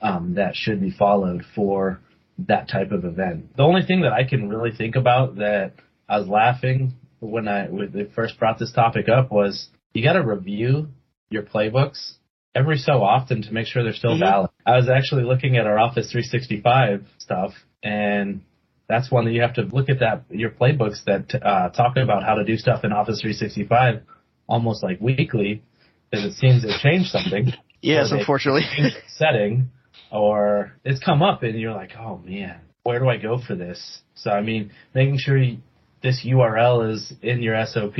um, 0.00 0.34
that 0.34 0.56
should 0.56 0.80
be 0.80 0.90
followed 0.90 1.44
for 1.54 2.00
that 2.48 2.68
type 2.70 2.90
of 2.90 3.04
event. 3.04 3.56
The 3.56 3.62
only 3.62 3.82
thing 3.82 4.02
that 4.02 4.12
I 4.12 4.24
can 4.24 4.48
really 4.48 4.70
think 4.76 4.96
about 4.96 5.36
that 5.36 5.74
I 6.10 6.18
was 6.18 6.28
laughing 6.28 6.94
when 7.20 7.46
I 7.46 7.66
when 7.68 7.92
they 7.92 8.04
first 8.04 8.38
brought 8.38 8.58
this 8.58 8.72
topic 8.72 9.08
up 9.08 9.30
was 9.30 9.68
you 9.94 10.02
got 10.02 10.14
to 10.14 10.22
review 10.22 10.88
your 11.30 11.44
playbooks 11.44 12.14
every 12.54 12.78
so 12.78 13.02
often 13.02 13.42
to 13.42 13.52
make 13.52 13.66
sure 13.66 13.84
they're 13.84 13.92
still 13.92 14.12
mm-hmm. 14.12 14.24
valid. 14.24 14.50
I 14.66 14.76
was 14.76 14.88
actually 14.88 15.22
looking 15.22 15.56
at 15.56 15.66
our 15.66 15.78
Office 15.78 16.10
365 16.10 17.06
stuff, 17.18 17.52
and 17.82 18.42
that's 18.88 19.08
one 19.08 19.24
that 19.26 19.30
you 19.30 19.42
have 19.42 19.54
to 19.54 19.62
look 19.62 19.88
at 19.88 20.00
that 20.00 20.24
your 20.30 20.50
playbooks 20.50 21.04
that 21.04 21.32
uh, 21.40 21.68
talk 21.70 21.96
about 21.96 22.24
how 22.24 22.34
to 22.34 22.44
do 22.44 22.56
stuff 22.56 22.84
in 22.84 22.92
Office 22.92 23.20
365 23.20 24.02
almost 24.48 24.82
like 24.82 25.00
weekly, 25.00 25.62
because 26.10 26.26
it 26.26 26.34
seems 26.34 26.62
to 26.62 26.76
change 26.82 27.06
something. 27.06 27.52
yes, 27.80 28.10
unfortunately. 28.10 28.62
setting, 29.16 29.70
or 30.10 30.72
it's 30.84 30.98
come 30.98 31.22
up, 31.22 31.44
and 31.44 31.58
you're 31.60 31.72
like, 31.72 31.92
oh 31.96 32.18
man, 32.18 32.60
where 32.82 32.98
do 32.98 33.08
I 33.08 33.16
go 33.16 33.38
for 33.38 33.54
this? 33.54 34.00
So 34.14 34.30
I 34.30 34.40
mean, 34.40 34.72
making 34.92 35.18
sure 35.18 35.38
you, 35.38 35.58
this 36.02 36.24
URL 36.26 36.92
is 36.92 37.12
in 37.22 37.42
your 37.42 37.64
SOP 37.66 37.96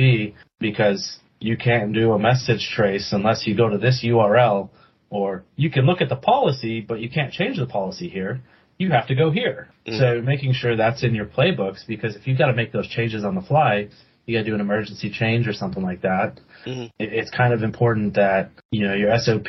because 0.59 1.19
you 1.39 1.57
can't 1.57 1.93
do 1.93 2.13
a 2.13 2.19
message 2.19 2.71
trace 2.75 3.09
unless 3.11 3.45
you 3.45 3.55
go 3.55 3.69
to 3.69 3.77
this 3.77 4.03
URL 4.05 4.69
or 5.09 5.43
you 5.55 5.69
can 5.69 5.85
look 5.85 6.01
at 6.01 6.09
the 6.09 6.15
policy, 6.15 6.81
but 6.81 6.99
you 6.99 7.09
can't 7.09 7.33
change 7.33 7.57
the 7.57 7.65
policy 7.65 8.09
here. 8.09 8.41
You 8.77 8.91
have 8.91 9.07
to 9.07 9.15
go 9.15 9.29
here. 9.29 9.69
Mm. 9.87 9.99
So 9.99 10.21
making 10.21 10.53
sure 10.53 10.75
that's 10.75 11.03
in 11.03 11.13
your 11.13 11.25
playbooks 11.25 11.85
because 11.87 12.15
if 12.15 12.27
you've 12.27 12.37
got 12.37 12.47
to 12.47 12.53
make 12.53 12.71
those 12.71 12.87
changes 12.87 13.23
on 13.23 13.35
the 13.35 13.41
fly, 13.41 13.89
you 14.25 14.37
got 14.37 14.43
to 14.43 14.49
do 14.49 14.55
an 14.55 14.61
emergency 14.61 15.11
change 15.11 15.47
or 15.47 15.53
something 15.53 15.83
like 15.83 16.01
that. 16.01 16.39
Mm-hmm. 16.65 16.83
It, 16.99 17.13
it's 17.13 17.31
kind 17.31 17.53
of 17.53 17.63
important 17.63 18.15
that, 18.15 18.51
you 18.71 18.87
know, 18.87 18.93
your 18.93 19.11
SOP, 19.17 19.43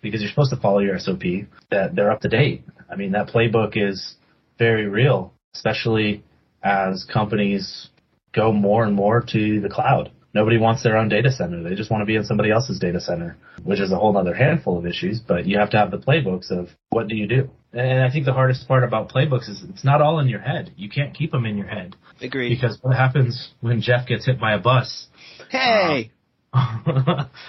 because 0.00 0.20
you're 0.20 0.30
supposed 0.30 0.52
to 0.52 0.60
follow 0.60 0.80
your 0.80 0.98
SOP, 0.98 1.22
that 1.70 1.94
they're 1.94 2.10
up 2.10 2.20
to 2.22 2.28
date. 2.28 2.64
I 2.90 2.96
mean, 2.96 3.12
that 3.12 3.28
playbook 3.28 3.72
is 3.76 4.14
very 4.58 4.86
real, 4.86 5.32
especially 5.54 6.24
as 6.62 7.04
companies 7.04 7.88
go 8.34 8.52
more 8.52 8.84
and 8.84 8.94
more 8.94 9.24
to 9.32 9.60
the 9.60 9.68
cloud. 9.68 10.10
Nobody 10.34 10.58
wants 10.58 10.82
their 10.82 10.96
own 10.96 11.08
data 11.08 11.32
center. 11.32 11.62
They 11.62 11.74
just 11.74 11.90
want 11.90 12.02
to 12.02 12.06
be 12.06 12.14
in 12.14 12.24
somebody 12.24 12.50
else's 12.50 12.78
data 12.78 13.00
center, 13.00 13.36
which 13.64 13.80
is 13.80 13.90
a 13.90 13.96
whole 13.96 14.16
other 14.16 14.34
handful 14.34 14.78
of 14.78 14.86
issues, 14.86 15.20
but 15.20 15.46
you 15.46 15.58
have 15.58 15.70
to 15.70 15.78
have 15.78 15.90
the 15.90 15.98
playbooks 15.98 16.50
of 16.50 16.68
what 16.90 17.08
do 17.08 17.16
you 17.16 17.26
do? 17.26 17.50
And 17.72 18.02
I 18.02 18.10
think 18.10 18.26
the 18.26 18.34
hardest 18.34 18.68
part 18.68 18.84
about 18.84 19.10
playbooks 19.10 19.48
is 19.48 19.64
it's 19.68 19.84
not 19.84 20.02
all 20.02 20.18
in 20.20 20.28
your 20.28 20.40
head. 20.40 20.72
You 20.76 20.90
can't 20.90 21.14
keep 21.14 21.32
them 21.32 21.46
in 21.46 21.56
your 21.56 21.66
head. 21.66 21.96
Agreed. 22.20 22.50
Because 22.50 22.78
what 22.82 22.96
happens 22.96 23.50
when 23.60 23.80
Jeff 23.80 24.06
gets 24.06 24.26
hit 24.26 24.38
by 24.38 24.52
a 24.52 24.58
bus? 24.58 25.06
Hey! 25.50 26.10
Uh, 26.52 26.78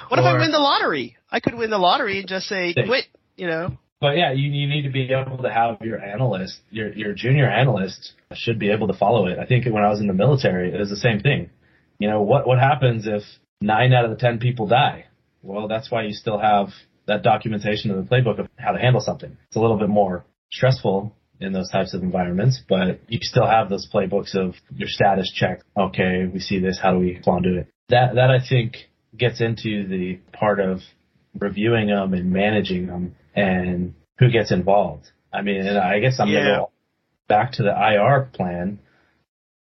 what 0.07 0.19
if 0.19 0.25
I 0.25 0.33
win 0.39 0.51
the 0.51 0.59
lottery? 0.59 1.17
I 1.29 1.41
could 1.41 1.55
win 1.55 1.69
the 1.69 1.77
lottery 1.77 2.19
and 2.19 2.27
just 2.27 2.47
say, 2.47 2.73
quit, 2.73 3.05
you 3.35 3.47
know. 3.47 3.77
But 4.01 4.15
yeah, 4.15 4.31
you, 4.31 4.49
you 4.49 4.67
need 4.67 4.83
to 4.83 4.91
be 4.91 5.11
able 5.11 5.43
to 5.43 5.51
have 5.51 5.81
your 5.81 6.01
analyst, 6.01 6.59
your 6.69 6.91
your 6.93 7.13
junior 7.13 7.49
analyst 7.49 8.13
should 8.33 8.57
be 8.57 8.71
able 8.71 8.87
to 8.87 8.93
follow 8.93 9.27
it. 9.27 9.37
I 9.37 9.45
think 9.45 9.65
when 9.65 9.83
I 9.83 9.89
was 9.89 9.99
in 9.99 10.07
the 10.07 10.13
military, 10.13 10.73
it 10.73 10.79
was 10.79 10.89
the 10.89 10.95
same 10.95 11.19
thing. 11.19 11.49
You 11.99 12.09
know, 12.09 12.21
what 12.21 12.47
what 12.47 12.59
happens 12.59 13.07
if 13.07 13.23
nine 13.61 13.93
out 13.93 14.05
of 14.05 14.11
the 14.11 14.17
ten 14.17 14.39
people 14.39 14.67
die? 14.67 15.05
Well, 15.41 15.67
that's 15.67 15.91
why 15.91 16.03
you 16.03 16.13
still 16.13 16.39
have 16.39 16.69
that 17.07 17.23
documentation 17.23 17.91
in 17.91 17.97
the 17.97 18.03
playbook 18.03 18.39
of 18.39 18.47
how 18.57 18.71
to 18.71 18.79
handle 18.79 19.01
something. 19.01 19.37
It's 19.47 19.57
a 19.57 19.59
little 19.59 19.77
bit 19.77 19.89
more 19.89 20.25
stressful 20.51 21.13
in 21.41 21.53
those 21.53 21.69
types 21.69 21.93
of 21.93 22.03
environments, 22.03 22.61
but 22.67 22.99
you 23.07 23.19
still 23.21 23.47
have 23.47 23.69
those 23.69 23.89
playbooks 23.93 24.35
of 24.35 24.55
your 24.75 24.89
status 24.89 25.31
check. 25.33 25.61
Okay, 25.77 26.29
we 26.31 26.39
see 26.39 26.59
this. 26.59 26.79
How 26.81 26.93
do 26.93 26.99
we 26.99 27.15
respond 27.15 27.43
to 27.43 27.57
it? 27.59 27.67
That 27.89 28.15
that 28.15 28.29
I 28.29 28.39
think 28.47 28.77
gets 29.17 29.41
into 29.41 29.87
the 29.87 30.19
part 30.31 30.59
of 30.59 30.79
reviewing 31.37 31.87
them 31.87 32.13
and 32.13 32.31
managing 32.31 32.87
them 32.87 33.15
and 33.35 33.93
who 34.17 34.29
gets 34.29 34.51
involved. 34.51 35.09
I 35.31 35.41
mean, 35.41 35.65
and 35.65 35.77
I 35.77 35.99
guess 35.99 36.19
I'm 36.19 36.29
Yeah. 36.29 36.39
gonna 36.39 36.57
go 36.57 36.69
back 37.27 37.53
to 37.53 37.63
the 37.63 37.71
IR 37.71 38.29
plan. 38.33 38.79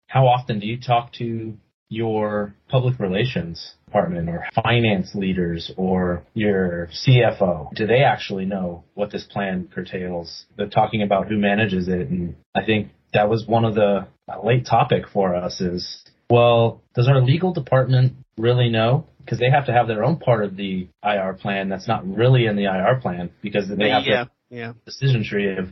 How 0.08 0.26
often 0.28 0.60
do 0.60 0.66
you 0.66 0.78
talk 0.80 1.12
to 1.14 1.56
your 1.88 2.54
public 2.68 2.98
relations 2.98 3.74
department 3.86 4.28
or 4.28 4.44
finance 4.54 5.14
leaders 5.14 5.72
or 5.76 6.22
your 6.34 6.88
CFO? 6.92 7.70
Do 7.74 7.86
they 7.86 8.02
actually 8.02 8.44
know 8.44 8.84
what 8.94 9.10
this 9.10 9.24
plan 9.24 9.68
curtails? 9.72 10.46
They're 10.56 10.68
talking 10.68 11.02
about 11.02 11.28
who 11.28 11.36
manages 11.36 11.88
it. 11.88 12.08
And 12.08 12.36
I 12.54 12.64
think 12.64 12.90
that 13.12 13.28
was 13.28 13.46
one 13.46 13.64
of 13.64 13.74
the 13.74 14.06
late 14.42 14.66
topic 14.66 15.08
for 15.08 15.34
us 15.34 15.60
is, 15.60 16.04
well, 16.28 16.82
does 16.94 17.08
our 17.08 17.20
legal 17.20 17.52
department 17.52 18.14
really 18.38 18.68
know? 18.68 19.06
Because 19.24 19.38
they 19.38 19.50
have 19.50 19.66
to 19.66 19.72
have 19.72 19.88
their 19.88 20.04
own 20.04 20.18
part 20.18 20.44
of 20.44 20.56
the 20.56 20.88
IR 21.02 21.34
plan 21.34 21.68
that's 21.68 21.88
not 21.88 22.06
really 22.06 22.46
in 22.46 22.56
the 22.56 22.64
IR 22.64 23.00
plan 23.00 23.30
because 23.42 23.68
they 23.68 23.90
have 23.90 24.04
yeah, 24.06 24.24
to 24.24 24.30
yeah. 24.50 24.72
decision 24.84 25.24
tree 25.24 25.56
of 25.56 25.68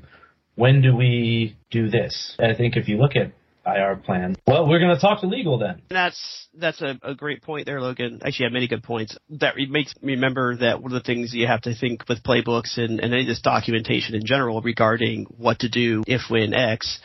when 0.57 0.83
do 0.83 0.97
we 0.97 1.57
do 1.71 1.89
this? 1.89 2.35
And 2.39 2.51
I 2.51 2.57
think 2.57 2.77
if 2.77 2.89
you 2.89 2.99
look 2.99 3.13
at 3.17 3.33
IR 3.67 3.97
plan, 3.97 4.37
well, 4.47 4.69
we're 4.69 4.79
going 4.79 4.95
to 4.95 5.01
talk 5.01 5.21
to 5.21 5.27
legal 5.27 5.59
then. 5.59 5.83
That's 5.89 6.49
that's 6.55 6.81
a, 6.83 6.99
a 7.03 7.15
great 7.15 7.43
point 7.43 7.67
there, 7.67 7.81
Logan. 7.81 8.21
Actually, 8.25 8.45
you 8.45 8.47
have 8.47 8.53
many 8.53 8.69
good 8.69 8.83
points. 8.83 9.17
That 9.31 9.55
makes 9.57 9.95
me 10.03 10.15
remember 10.15 10.57
that 10.59 10.83
one 10.83 10.93
of 10.93 11.03
the 11.03 11.07
things 11.07 11.33
you 11.33 11.47
have 11.47 11.63
to 11.63 11.75
think 11.75 12.09
with 12.09 12.23
playbooks 12.23 12.77
and, 12.77 13.01
and 13.01 13.13
any 13.13 13.23
of 13.23 13.29
this 13.29 13.41
documentation 13.41 14.15
in 14.15 14.27
general 14.27 14.61
regarding 14.61 15.27
what 15.39 15.61
to 15.61 15.69
do 15.69 16.03
if 16.07 16.23
when 16.29 16.55
X 16.55 17.01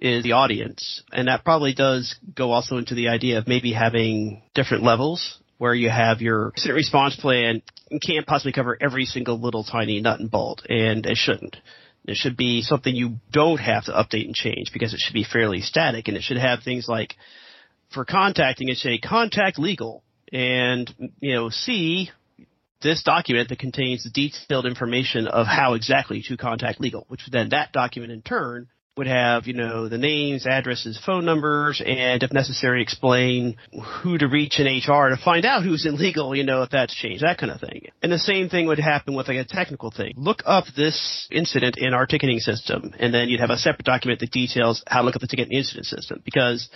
is 0.00 0.24
the 0.24 0.32
audience, 0.32 1.02
and 1.12 1.28
that 1.28 1.44
probably 1.44 1.74
does 1.74 2.16
go 2.34 2.52
also 2.52 2.78
into 2.78 2.94
the 2.94 3.08
idea 3.08 3.38
of 3.38 3.46
maybe 3.46 3.72
having 3.72 4.42
different 4.54 4.82
levels 4.82 5.38
where 5.58 5.74
you 5.74 5.90
have 5.90 6.22
your 6.22 6.52
incident 6.56 6.76
response 6.76 7.16
plan. 7.16 7.62
Can't 8.02 8.26
possibly 8.26 8.52
cover 8.52 8.78
every 8.80 9.04
single 9.04 9.38
little 9.38 9.64
tiny 9.64 10.00
nut 10.00 10.20
and 10.20 10.30
bolt, 10.30 10.62
and 10.68 11.04
it 11.04 11.16
shouldn't. 11.16 11.56
It 12.06 12.16
should 12.16 12.36
be 12.36 12.62
something 12.62 12.94
you 12.94 13.16
don't 13.30 13.58
have 13.58 13.84
to 13.84 13.92
update 13.92 14.24
and 14.24 14.34
change 14.34 14.72
because 14.72 14.94
it 14.94 15.00
should 15.00 15.12
be 15.12 15.24
fairly 15.24 15.60
static. 15.60 16.08
And 16.08 16.16
it 16.16 16.22
should 16.22 16.38
have 16.38 16.62
things 16.62 16.88
like 16.88 17.16
for 17.92 18.04
contacting 18.04 18.68
it 18.68 18.78
should 18.78 18.90
say 18.90 18.98
contact 18.98 19.58
legal 19.58 20.02
and 20.32 20.92
you 21.20 21.34
know 21.34 21.50
see 21.50 22.10
this 22.80 23.02
document 23.02 23.50
that 23.50 23.58
contains 23.58 24.08
detailed 24.10 24.64
information 24.64 25.26
of 25.26 25.46
how 25.46 25.74
exactly 25.74 26.22
to 26.26 26.36
contact 26.38 26.80
legal, 26.80 27.04
which 27.08 27.20
then 27.30 27.50
that 27.50 27.72
document 27.72 28.12
in 28.12 28.22
turn 28.22 28.68
would 29.00 29.06
have, 29.06 29.46
you 29.46 29.54
know, 29.54 29.88
the 29.88 29.96
names, 29.96 30.46
addresses, 30.46 31.00
phone 31.06 31.24
numbers, 31.24 31.80
and 31.84 32.22
if 32.22 32.34
necessary, 32.34 32.82
explain 32.82 33.56
who 34.02 34.18
to 34.18 34.28
reach 34.28 34.60
in 34.60 34.66
HR 34.66 35.08
to 35.08 35.16
find 35.16 35.46
out 35.46 35.62
who's 35.62 35.86
illegal, 35.86 36.36
you 36.36 36.44
know, 36.44 36.60
if 36.62 36.68
that's 36.68 36.94
changed, 36.94 37.24
that 37.24 37.38
kind 37.38 37.50
of 37.50 37.62
thing. 37.62 37.86
And 38.02 38.12
the 38.12 38.18
same 38.18 38.50
thing 38.50 38.66
would 38.66 38.78
happen 38.78 39.14
with 39.14 39.28
like 39.28 39.38
a 39.38 39.44
technical 39.44 39.90
thing. 39.90 40.12
Look 40.18 40.42
up 40.44 40.64
this 40.76 41.26
incident 41.30 41.76
in 41.78 41.94
our 41.94 42.04
ticketing 42.04 42.40
system, 42.40 42.92
and 42.98 43.14
then 43.14 43.30
you'd 43.30 43.40
have 43.40 43.48
a 43.48 43.56
separate 43.56 43.86
document 43.86 44.20
that 44.20 44.32
details 44.32 44.84
how 44.86 45.00
to 45.00 45.06
look 45.06 45.16
up 45.16 45.22
the 45.22 45.28
ticketing 45.28 45.56
incident 45.56 45.86
system 45.86 46.20
because 46.22 46.68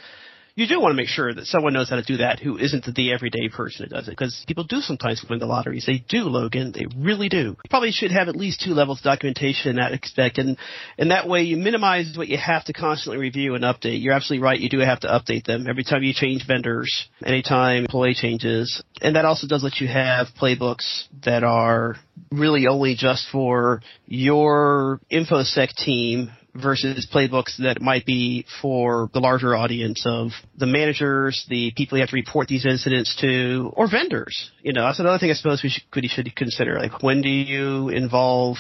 you 0.57 0.69
do 0.69 0.81
want 0.81 0.93
to 0.93 0.97
make 0.97 1.09
sure 1.09 1.35
that 1.35 1.47
someone 1.47 1.73
knows 1.73 1.91
how 1.91 1.97
to 1.97 2.03
do 2.03 2.19
that 2.19 2.39
who 2.39 2.57
isn't 2.59 2.85
the 2.95 3.13
everyday 3.13 3.49
person 3.49 3.87
who 3.87 3.95
does 3.95 4.07
it. 4.07 4.13
Because 4.13 4.45
people 4.47 4.63
do 4.63 4.81
sometimes 4.81 5.25
win 5.29 5.41
the 5.41 5.47
lotteries. 5.47 5.85
They 5.85 6.05
do, 6.09 6.25
Logan. 6.25 6.73
They 6.73 6.87
really 6.97 7.29
do. 7.29 7.57
You 7.65 7.71
probably 7.71 7.91
should 7.91 8.13
have 8.13 8.29
at 8.29 8.37
least 8.37 8.63
two 8.65 8.73
levels 8.73 9.01
of 9.01 9.05
documentation 9.05 9.71
in 9.71 9.77
that 9.77 9.91
respect. 9.91 10.39
And, 10.39 10.57
and 10.97 11.11
that 11.11 11.29
way 11.29 11.43
you 11.43 11.57
minimize 11.57 12.15
what 12.17 12.29
you 12.29 12.39
have 12.39 12.65
to 12.67 12.73
constantly 12.73 13.19
review 13.19 13.57
and 13.57 13.65
update. 13.65 14.01
You're 14.01 14.15
absolutely 14.15 14.45
right. 14.45 14.61
You 14.61 14.69
do 14.69 14.79
have 14.79 15.01
to 15.01 15.09
update 15.09 15.45
them 15.45 15.67
every 15.69 15.83
time 15.83 16.05
you 16.05 16.13
change 16.15 16.47
vendors, 16.47 17.09
anytime 17.25 17.83
employee 17.83 18.15
changes. 18.15 18.81
And 19.03 19.17
that 19.17 19.25
also 19.25 19.49
does 19.49 19.65
let 19.65 19.81
you 19.81 19.89
have 19.89 20.29
playbooks 20.41 21.05
that 21.25 21.43
are 21.43 21.97
really 22.31 22.69
only 22.69 22.95
just 22.95 23.27
for 23.33 23.83
your 24.07 25.01
InfoSec 25.11 25.75
team 25.75 26.31
versus 26.55 27.07
playbooks 27.13 27.57
that 27.59 27.81
might 27.81 28.07
be 28.07 28.47
for 28.63 29.11
the 29.13 29.21
larger 29.21 29.57
audience 29.57 30.05
of 30.07 30.31
the 30.57 30.67
managers, 30.67 31.45
the 31.49 31.73
people 31.77 31.99
you 31.99 32.03
have 32.03 32.11
to 32.11 32.17
report 32.17 32.49
these 32.49 32.65
incidents 32.65 33.17
to, 33.21 33.73
or 33.75 33.91
vendors. 33.91 34.51
You 34.63 34.73
know, 34.73 34.85
that's 34.85 35.01
another 35.01 35.19
thing 35.19 35.31
I 35.31 35.35
suppose 35.35 35.63
we 35.63 35.71
should, 35.71 35.83
we 35.95 36.09
should 36.09 36.35
consider. 36.37 36.79
Like, 36.79 37.03
when 37.03 37.23
do 37.23 37.29
you 37.29 37.89
involve 37.89 38.57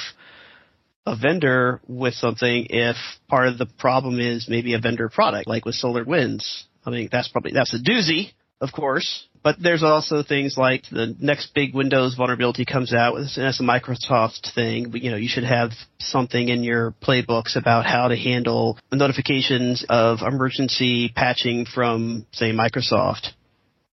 a 1.06 1.16
vendor 1.16 1.80
with 1.86 2.14
something 2.14 2.66
if 2.70 2.96
part 3.28 3.48
of 3.48 3.58
the 3.58 3.66
problem 3.66 4.18
is 4.18 4.46
maybe 4.48 4.74
a 4.74 4.80
vendor 4.80 5.08
product, 5.08 5.46
like 5.46 5.64
with 5.64 5.76
SolarWinds? 5.76 6.64
I 6.84 6.90
mean, 6.90 7.08
that's 7.12 7.28
probably, 7.28 7.52
that's 7.52 7.74
a 7.74 7.78
doozy, 7.78 8.32
of 8.60 8.72
course. 8.72 9.26
But 9.44 9.56
there's 9.60 9.82
also 9.82 10.22
things 10.22 10.56
like 10.56 10.84
the 10.90 11.14
next 11.20 11.52
big 11.54 11.74
Windows 11.74 12.14
vulnerability 12.14 12.64
comes 12.64 12.94
out, 12.94 13.16
and 13.16 13.28
that's 13.36 13.60
a 13.60 13.62
Microsoft 13.62 14.54
thing. 14.54 14.88
But, 14.90 15.02
you 15.02 15.10
know, 15.10 15.18
you 15.18 15.28
should 15.28 15.44
have 15.44 15.72
something 15.98 16.48
in 16.48 16.64
your 16.64 16.94
playbooks 17.02 17.54
about 17.54 17.84
how 17.84 18.08
to 18.08 18.16
handle 18.16 18.78
notifications 18.90 19.84
of 19.90 20.20
emergency 20.26 21.12
patching 21.14 21.66
from, 21.66 22.26
say, 22.32 22.52
Microsoft, 22.52 23.32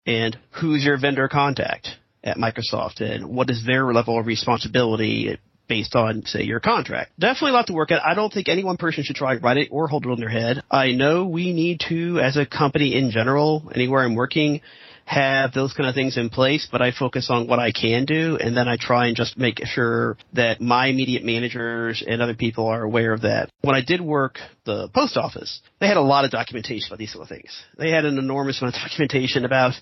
and 0.05 0.37
who's 0.51 0.85
your 0.85 0.99
vendor 0.99 1.27
contact 1.27 1.87
at 2.23 2.37
Microsoft, 2.37 3.01
and 3.01 3.35
what 3.35 3.49
is 3.49 3.65
their 3.65 3.91
level 3.91 4.19
of 4.19 4.27
responsibility 4.27 5.39
based 5.67 5.95
on, 5.95 6.25
say, 6.25 6.43
your 6.43 6.59
contract. 6.59 7.11
Definitely 7.17 7.51
a 7.51 7.53
lot 7.53 7.67
to 7.67 7.73
work 7.73 7.91
at. 7.91 8.03
I 8.03 8.13
don't 8.13 8.33
think 8.33 8.49
any 8.49 8.63
one 8.63 8.77
person 8.77 9.03
should 9.03 9.15
try 9.15 9.35
to 9.35 9.39
write 9.39 9.57
it 9.57 9.69
or 9.71 9.87
hold 9.87 10.05
it 10.05 10.11
on 10.11 10.19
their 10.19 10.29
head. 10.29 10.61
I 10.69 10.91
know 10.91 11.25
we 11.25 11.53
need 11.53 11.81
to, 11.89 12.19
as 12.19 12.37
a 12.37 12.45
company 12.45 12.95
in 12.95 13.11
general, 13.11 13.71
anywhere 13.73 14.03
I'm 14.03 14.15
working, 14.15 14.61
have 15.09 15.53
those 15.53 15.73
kind 15.73 15.89
of 15.89 15.95
things 15.95 16.17
in 16.17 16.29
place, 16.29 16.67
but 16.71 16.83
I 16.83 16.91
focus 16.91 17.31
on 17.31 17.47
what 17.47 17.57
I 17.57 17.71
can 17.71 18.05
do, 18.05 18.37
and 18.39 18.55
then 18.55 18.67
I 18.67 18.77
try 18.79 19.07
and 19.07 19.17
just 19.17 19.39
make 19.39 19.59
sure 19.65 20.17
that 20.33 20.61
my 20.61 20.85
immediate 20.85 21.23
managers 21.23 22.03
and 22.05 22.21
other 22.21 22.35
people 22.35 22.67
are 22.67 22.83
aware 22.83 23.11
of 23.11 23.21
that. 23.21 23.49
When 23.61 23.75
I 23.75 23.81
did 23.81 24.01
work 24.01 24.37
the 24.65 24.87
post 24.93 25.17
office, 25.17 25.61
they 25.79 25.87
had 25.87 25.97
a 25.97 26.01
lot 26.01 26.25
of 26.25 26.31
documentation 26.31 26.89
about 26.89 26.99
these 26.99 27.11
sort 27.11 27.23
of 27.23 27.29
things. 27.29 27.49
They 27.75 27.89
had 27.89 28.05
an 28.05 28.19
enormous 28.19 28.61
amount 28.61 28.75
of 28.75 28.83
documentation 28.83 29.45
about 29.45 29.73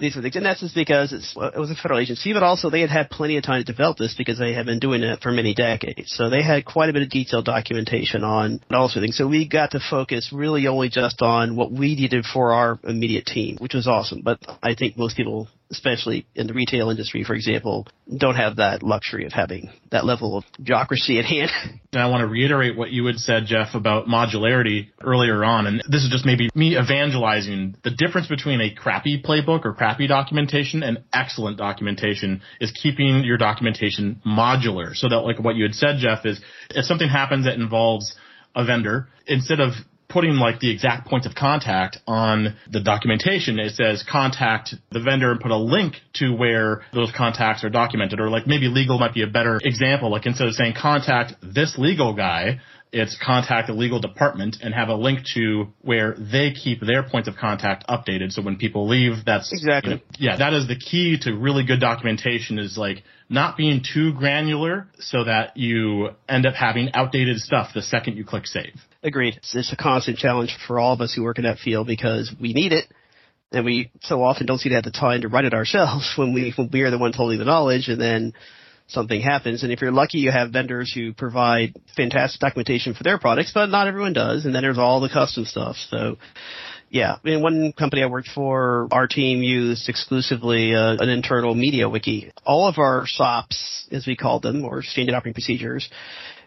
these 0.00 0.14
things, 0.14 0.36
and 0.36 0.44
that's 0.44 0.60
just 0.60 0.74
because 0.74 1.12
it 1.12 1.58
was 1.58 1.70
a 1.70 1.74
federal 1.74 2.00
agency, 2.00 2.32
but 2.32 2.42
also 2.42 2.70
they 2.70 2.80
had 2.80 2.90
had 2.90 3.10
plenty 3.10 3.36
of 3.36 3.44
time 3.44 3.60
to 3.60 3.64
develop 3.64 3.98
this 3.98 4.14
because 4.16 4.38
they 4.38 4.52
had 4.52 4.66
been 4.66 4.78
doing 4.78 5.02
it 5.02 5.20
for 5.22 5.30
many 5.30 5.54
decades. 5.54 6.12
So 6.12 6.30
they 6.30 6.42
had 6.42 6.64
quite 6.64 6.88
a 6.88 6.92
bit 6.92 7.02
of 7.02 7.10
detailed 7.10 7.44
documentation 7.44 8.24
on 8.24 8.60
all 8.70 8.88
sorts 8.88 8.96
of 8.96 9.02
things. 9.02 9.16
So 9.16 9.28
we 9.28 9.46
got 9.46 9.72
to 9.72 9.80
focus 9.80 10.30
really 10.32 10.66
only 10.66 10.88
just 10.88 11.22
on 11.22 11.56
what 11.56 11.70
we 11.70 11.94
needed 11.94 12.24
for 12.24 12.52
our 12.52 12.78
immediate 12.84 13.26
team, 13.26 13.56
which 13.58 13.74
was 13.74 13.86
awesome. 13.86 14.22
But 14.22 14.40
I 14.62 14.74
think 14.74 14.96
most 14.96 15.16
people, 15.16 15.48
especially 15.70 16.26
in 16.34 16.46
the 16.46 16.52
retail 16.52 16.90
industry, 16.90 17.22
for 17.24 17.34
example, 17.34 17.86
don't 18.14 18.34
have 18.34 18.56
that 18.56 18.82
luxury 18.82 19.24
of 19.24 19.32
having 19.32 19.70
that 19.90 20.04
level 20.04 20.36
of 20.36 20.44
bureaucracy 20.62 21.18
at 21.18 21.24
hand. 21.24 21.50
And 21.92 22.00
I 22.00 22.06
want 22.06 22.20
to 22.20 22.28
reiterate 22.28 22.76
what 22.76 22.92
you 22.92 23.04
had 23.06 23.16
said, 23.16 23.46
Jeff, 23.46 23.74
about 23.74 24.06
modularity 24.06 24.90
earlier 25.02 25.44
on. 25.44 25.66
And 25.66 25.82
this 25.88 26.04
is 26.04 26.08
just 26.08 26.24
maybe 26.24 26.48
me 26.54 26.78
evangelizing. 26.78 27.74
The 27.82 27.90
difference 27.90 28.28
between 28.28 28.60
a 28.60 28.72
crappy 28.72 29.20
playbook 29.20 29.64
or 29.64 29.74
crappy 29.74 30.06
documentation 30.06 30.84
and 30.84 31.02
excellent 31.12 31.58
documentation 31.58 32.42
is 32.60 32.70
keeping 32.70 33.24
your 33.24 33.38
documentation 33.38 34.22
modular. 34.24 34.94
So 34.94 35.08
that 35.08 35.22
like 35.22 35.40
what 35.40 35.56
you 35.56 35.64
had 35.64 35.74
said, 35.74 35.96
Jeff, 35.98 36.24
is 36.24 36.40
if 36.70 36.84
something 36.84 37.08
happens 37.08 37.46
that 37.46 37.54
involves 37.54 38.14
a 38.54 38.64
vendor, 38.64 39.08
instead 39.26 39.58
of 39.58 39.72
putting 40.10 40.34
like 40.34 40.60
the 40.60 40.70
exact 40.70 41.08
points 41.08 41.26
of 41.26 41.34
contact 41.34 41.98
on 42.06 42.56
the 42.70 42.80
documentation. 42.80 43.58
It 43.58 43.74
says 43.74 44.04
contact 44.10 44.74
the 44.90 45.00
vendor 45.00 45.30
and 45.30 45.40
put 45.40 45.50
a 45.50 45.56
link 45.56 45.94
to 46.14 46.34
where 46.34 46.82
those 46.92 47.12
contacts 47.16 47.64
are 47.64 47.70
documented. 47.70 48.20
Or 48.20 48.28
like 48.28 48.46
maybe 48.46 48.66
legal 48.66 48.98
might 48.98 49.14
be 49.14 49.22
a 49.22 49.28
better 49.28 49.58
example. 49.62 50.10
Like 50.10 50.26
instead 50.26 50.48
of 50.48 50.54
saying 50.54 50.74
contact 50.80 51.34
this 51.42 51.78
legal 51.78 52.14
guy, 52.14 52.60
it's 52.92 53.16
contact 53.24 53.68
the 53.68 53.72
legal 53.72 54.00
department 54.00 54.56
and 54.62 54.74
have 54.74 54.88
a 54.88 54.94
link 54.94 55.20
to 55.34 55.68
where 55.80 56.16
they 56.18 56.52
keep 56.52 56.80
their 56.80 57.02
points 57.02 57.28
of 57.28 57.36
contact 57.36 57.86
updated. 57.88 58.32
So 58.32 58.42
when 58.42 58.56
people 58.56 58.88
leave, 58.88 59.24
that's 59.24 59.52
Exactly. 59.52 59.92
you 59.92 59.96
know, 59.96 60.02
yeah, 60.32 60.36
that 60.38 60.52
is 60.54 60.66
the 60.66 60.76
key 60.76 61.18
to 61.22 61.32
really 61.32 61.64
good 61.64 61.80
documentation 61.80 62.58
is 62.58 62.76
like 62.76 63.04
not 63.28 63.56
being 63.56 63.82
too 63.82 64.12
granular 64.14 64.88
so 64.98 65.24
that 65.24 65.56
you 65.56 66.10
end 66.28 66.46
up 66.46 66.54
having 66.54 66.90
outdated 66.92 67.38
stuff 67.38 67.70
the 67.74 67.82
second 67.82 68.16
you 68.16 68.24
click 68.24 68.46
save. 68.46 68.74
Agreed. 69.02 69.36
It's, 69.36 69.54
it's 69.54 69.72
a 69.72 69.76
constant 69.76 70.18
challenge 70.18 70.56
for 70.66 70.78
all 70.78 70.92
of 70.92 71.00
us 71.00 71.14
who 71.14 71.22
work 71.22 71.38
in 71.38 71.44
that 71.44 71.58
field 71.58 71.86
because 71.86 72.32
we 72.40 72.52
need 72.52 72.72
it, 72.72 72.84
and 73.52 73.64
we 73.64 73.90
so 74.02 74.22
often 74.22 74.46
don't 74.46 74.58
seem 74.58 74.70
to 74.70 74.76
have 74.76 74.84
the 74.84 74.90
time 74.90 75.22
to 75.22 75.28
write 75.28 75.46
it 75.46 75.54
ourselves 75.54 76.12
when 76.18 76.34
we 76.34 76.52
when 76.56 76.70
we 76.72 76.82
are 76.82 76.90
the 76.90 76.98
ones 76.98 77.16
holding 77.16 77.38
the 77.38 77.44
knowledge, 77.44 77.88
and 77.88 78.00
then 78.00 78.32
something 78.88 79.20
happens. 79.20 79.62
And 79.62 79.72
if 79.72 79.80
you're 79.80 79.92
lucky, 79.92 80.18
you 80.18 80.30
have 80.30 80.50
vendors 80.50 80.92
who 80.92 81.14
provide 81.14 81.74
fantastic 81.96 82.40
documentation 82.40 82.94
for 82.94 83.04
their 83.04 83.18
products, 83.18 83.52
but 83.54 83.66
not 83.66 83.86
everyone 83.86 84.12
does. 84.12 84.44
And 84.44 84.54
then 84.54 84.62
there's 84.62 84.78
all 84.78 85.00
the 85.00 85.08
custom 85.08 85.44
stuff. 85.44 85.76
So 85.90 86.16
Yeah, 86.90 87.18
in 87.24 87.40
one 87.40 87.72
company 87.72 88.02
I 88.02 88.06
worked 88.06 88.30
for, 88.34 88.88
our 88.90 89.06
team 89.06 89.44
used 89.44 89.88
exclusively 89.88 90.74
uh, 90.74 90.96
an 90.98 91.08
internal 91.08 91.54
MediaWiki. 91.54 92.32
All 92.44 92.66
of 92.66 92.78
our 92.78 93.04
SOPs, 93.06 93.86
as 93.92 94.08
we 94.08 94.16
called 94.16 94.42
them, 94.42 94.64
or 94.64 94.82
standard 94.82 95.14
operating 95.14 95.34
procedures, 95.34 95.88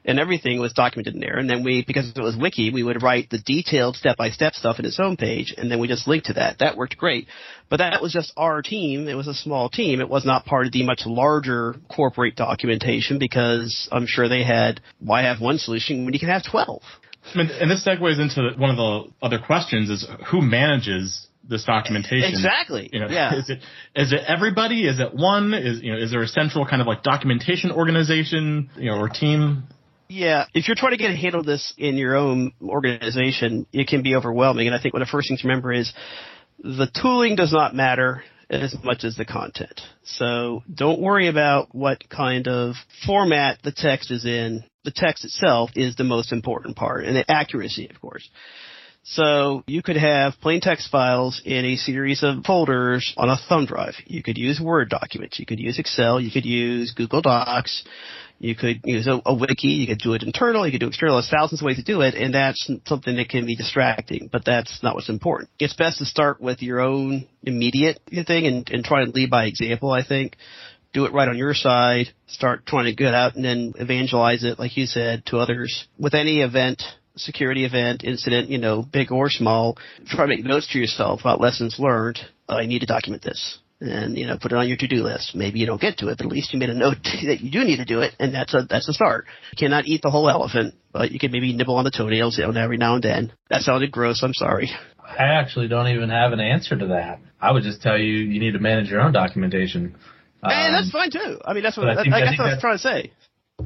and 0.05 0.19
everything 0.19 0.59
was 0.59 0.73
documented 0.73 1.13
in 1.15 1.19
there. 1.19 1.37
And 1.37 1.49
then 1.49 1.63
we, 1.63 1.83
because 1.85 2.11
it 2.15 2.21
was 2.21 2.35
wiki, 2.35 2.71
we 2.71 2.83
would 2.83 3.01
write 3.01 3.29
the 3.29 3.39
detailed 3.39 3.95
step-by-step 3.95 4.53
stuff 4.53 4.79
in 4.79 4.85
its 4.85 4.99
own 4.99 5.17
page, 5.17 5.53
and 5.57 5.71
then 5.71 5.79
we 5.79 5.87
just 5.87 6.07
linked 6.07 6.27
to 6.27 6.33
that. 6.33 6.59
That 6.59 6.77
worked 6.77 6.97
great. 6.97 7.27
But 7.69 7.77
that 7.77 8.01
was 8.01 8.13
just 8.13 8.33
our 8.37 8.61
team. 8.61 9.07
It 9.07 9.15
was 9.15 9.27
a 9.27 9.33
small 9.33 9.69
team. 9.69 9.99
It 9.99 10.09
was 10.09 10.25
not 10.25 10.45
part 10.45 10.67
of 10.67 10.71
the 10.71 10.83
much 10.83 11.03
larger 11.05 11.75
corporate 11.93 12.35
documentation 12.35 13.19
because 13.19 13.87
I'm 13.91 14.05
sure 14.07 14.27
they 14.29 14.43
had, 14.43 14.81
why 14.99 15.23
have 15.23 15.41
one 15.41 15.57
solution 15.57 16.05
when 16.05 16.13
you 16.13 16.19
can 16.19 16.29
have 16.29 16.43
12? 16.49 16.81
I 17.35 17.39
and 17.39 17.71
this 17.71 17.85
segues 17.85 18.19
into 18.19 18.59
one 18.59 18.69
of 18.69 18.77
the 18.77 19.11
other 19.21 19.39
questions: 19.39 19.89
is 19.89 20.05
who 20.29 20.41
manages 20.41 21.27
this 21.47 21.63
documentation? 21.63 22.29
Exactly. 22.29 22.89
You 22.91 22.99
know, 22.99 23.07
yeah. 23.09 23.35
Is 23.35 23.49
it 23.49 23.59
is 23.95 24.11
it 24.11 24.21
everybody? 24.27 24.85
Is 24.87 24.99
it 24.99 25.13
one? 25.13 25.53
Is 25.53 25.81
you 25.81 25.93
know 25.93 25.99
is 25.99 26.11
there 26.11 26.21
a 26.21 26.27
central 26.27 26.65
kind 26.65 26.81
of 26.81 26.87
like 26.87 27.01
documentation 27.03 27.71
organization 27.71 28.69
you 28.75 28.91
know 28.91 28.97
or 28.97 29.09
team? 29.09 29.63
Yeah, 30.09 30.45
if 30.53 30.67
you're 30.67 30.75
trying 30.75 30.91
to 30.91 30.97
get 30.97 31.11
a 31.11 31.15
handle 31.15 31.43
this 31.43 31.73
in 31.77 31.95
your 31.95 32.15
own 32.15 32.51
organization, 32.61 33.65
it 33.71 33.87
can 33.87 34.03
be 34.03 34.15
overwhelming. 34.15 34.67
And 34.67 34.75
I 34.75 34.81
think 34.81 34.93
one 34.93 35.01
of 35.01 35.07
the 35.07 35.11
first 35.11 35.29
things 35.29 35.41
to 35.41 35.47
remember 35.47 35.73
is 35.73 35.91
the 36.59 36.89
tooling 37.01 37.35
does 37.35 37.51
not 37.51 37.73
matter 37.73 38.23
as 38.49 38.75
much 38.83 39.03
as 39.03 39.15
the 39.15 39.25
content. 39.25 39.81
So 40.03 40.63
don't 40.73 41.01
worry 41.01 41.27
about 41.27 41.73
what 41.73 42.07
kind 42.09 42.47
of 42.47 42.75
format 43.05 43.59
the 43.63 43.71
text 43.71 44.11
is 44.11 44.25
in. 44.25 44.63
The 44.83 44.93
text 44.93 45.25
itself 45.25 45.71
is 45.75 45.95
the 45.95 46.03
most 46.03 46.31
important 46.31 46.75
part, 46.75 47.05
and 47.05 47.15
the 47.15 47.29
accuracy, 47.31 47.89
of 47.89 47.99
course. 48.01 48.29
So 49.03 49.63
you 49.67 49.83
could 49.83 49.97
have 49.97 50.33
plain 50.41 50.61
text 50.61 50.89
files 50.89 51.41
in 51.43 51.65
a 51.65 51.75
series 51.75 52.23
of 52.23 52.45
folders 52.45 53.13
on 53.17 53.29
a 53.29 53.37
thumb 53.49 53.65
drive. 53.65 53.95
You 54.05 54.23
could 54.23 54.37
use 54.37 54.61
Word 54.61 54.89
documents. 54.89 55.39
You 55.39 55.45
could 55.45 55.59
use 55.59 55.77
Excel. 55.77 56.21
You 56.21 56.31
could 56.31 56.45
use 56.45 56.93
Google 56.95 57.21
Docs. 57.21 57.83
You 58.39 58.55
could 58.55 58.81
use 58.85 59.07
a, 59.07 59.21
a, 59.25 59.33
wiki. 59.33 59.69
You 59.69 59.87
could 59.87 59.99
do 59.99 60.13
it 60.13 60.23
internal. 60.23 60.65
You 60.65 60.71
could 60.71 60.81
do 60.81 60.87
external. 60.87 61.15
There's 61.15 61.29
thousands 61.29 61.61
of 61.61 61.65
ways 61.65 61.77
to 61.77 61.83
do 61.83 62.01
it, 62.01 62.15
and 62.15 62.33
that's 62.33 62.69
something 62.85 63.15
that 63.17 63.29
can 63.29 63.45
be 63.45 63.55
distracting. 63.55 64.29
But 64.31 64.45
that's 64.45 64.81
not 64.81 64.95
what's 64.95 65.09
important. 65.09 65.49
It's 65.59 65.75
best 65.75 65.99
to 65.99 66.05
start 66.05 66.41
with 66.41 66.61
your 66.61 66.79
own 66.79 67.27
immediate 67.43 67.99
thing 68.09 68.47
and, 68.47 68.69
and 68.69 68.83
try 68.83 69.01
and 69.01 69.13
lead 69.13 69.29
by 69.29 69.45
example. 69.45 69.91
I 69.91 70.03
think 70.05 70.37
do 70.93 71.05
it 71.05 71.13
right 71.13 71.27
on 71.27 71.37
your 71.37 71.53
side. 71.53 72.07
Start 72.27 72.65
trying 72.65 72.85
to 72.85 72.95
get 72.95 73.13
out 73.13 73.35
and 73.35 73.43
then 73.43 73.73
evangelize 73.75 74.43
it, 74.43 74.59
like 74.59 74.77
you 74.77 74.85
said, 74.85 75.25
to 75.27 75.37
others. 75.37 75.87
With 75.97 76.13
any 76.13 76.41
event, 76.41 76.83
security 77.15 77.65
event, 77.65 78.03
incident, 78.03 78.49
you 78.49 78.57
know, 78.57 78.81
big 78.81 79.11
or 79.11 79.29
small, 79.29 79.77
try 80.07 80.25
to 80.25 80.27
make 80.27 80.43
notes 80.43 80.67
to 80.71 80.79
yourself 80.79 81.21
about 81.21 81.39
lessons 81.41 81.77
learned. 81.79 82.19
I 82.49 82.65
need 82.65 82.79
to 82.79 82.85
document 82.85 83.21
this 83.21 83.59
and 83.83 84.17
you 84.17 84.25
know 84.25 84.37
put 84.41 84.51
it 84.51 84.57
on 84.57 84.67
your 84.67 84.77
to-do 84.77 85.03
list. 85.03 85.35
Maybe 85.35 85.59
you 85.59 85.65
don't 85.65 85.81
get 85.81 85.97
to 85.97 86.07
it, 86.07 86.17
but 86.17 86.25
at 86.25 86.31
least 86.31 86.53
you 86.53 86.59
made 86.59 86.69
a 86.69 86.73
note 86.73 86.97
that 87.03 87.41
you 87.41 87.51
do 87.51 87.63
need 87.63 87.77
to 87.77 87.85
do 87.85 87.99
it, 88.01 88.13
and 88.19 88.33
that's 88.33 88.53
a 88.53 88.63
that's 88.69 88.87
a 88.87 88.93
start. 88.93 89.25
You 89.51 89.67
cannot 89.67 89.85
eat 89.85 90.01
the 90.01 90.09
whole 90.09 90.29
elephant, 90.29 90.75
but 90.91 91.11
you 91.11 91.19
can 91.19 91.31
maybe 91.31 91.53
nibble 91.53 91.75
on 91.75 91.83
the 91.83 91.91
toenails 91.91 92.39
every 92.39 92.77
now 92.77 92.95
and 92.95 93.03
then. 93.03 93.33
That 93.49 93.61
sounded 93.61 93.91
gross. 93.91 94.21
I'm 94.23 94.33
sorry. 94.33 94.69
I 95.03 95.25
actually 95.39 95.67
don't 95.67 95.89
even 95.89 96.09
have 96.09 96.31
an 96.31 96.39
answer 96.39 96.77
to 96.77 96.87
that. 96.87 97.19
I 97.39 97.51
would 97.51 97.63
just 97.63 97.81
tell 97.81 97.97
you 97.97 98.13
you 98.13 98.39
need 98.39 98.53
to 98.53 98.59
manage 98.59 98.89
your 98.89 99.01
own 99.01 99.11
documentation. 99.11 99.95
Um, 100.41 100.51
and 100.51 100.75
that's 100.75 100.91
fine 100.91 101.11
too. 101.11 101.39
I 101.45 101.53
mean, 101.53 101.63
that's 101.63 101.77
what 101.77 101.89
I, 101.89 102.01
think, 102.01 102.13
I, 102.13 102.19
I, 102.19 102.23
I, 102.23 102.35
I 102.37 102.53
was 102.53 102.61
trying 102.61 102.75
to 102.75 102.81
say. 102.81 103.11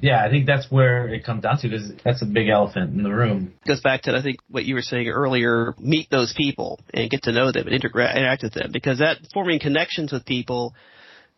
Yeah, 0.02 0.24
I 0.24 0.30
think 0.30 0.46
that's 0.46 0.70
where 0.70 1.08
it 1.08 1.24
comes 1.24 1.44
down 1.44 1.58
to 1.60 1.70
because 1.70 1.92
that's 2.04 2.22
a 2.22 2.26
big 2.26 2.50
elephant 2.50 2.94
in 2.96 3.04
the 3.04 3.14
room. 3.14 3.54
Goes 3.66 3.82
back 3.82 4.04
to 4.04 4.16
I 4.16 4.22
think 4.22 4.38
what 4.50 4.66
you 4.66 4.76
were 4.76 4.82
saying 4.82 5.08
earlier. 5.08 5.74
Meet 5.80 6.10
those 6.10 6.34
people 6.36 6.80
and 6.94 7.10
get 7.10 7.24
to 7.24 7.32
know 7.32 7.52
them 7.52 7.66
and 7.66 7.76
integrate, 7.76 8.16
interact 8.16 8.44
with 8.44 8.54
them 8.54 8.72
because 8.72 9.00
that 9.00 9.18
forming 9.34 9.60
connections 9.60 10.12
with 10.12 10.26
people 10.26 10.76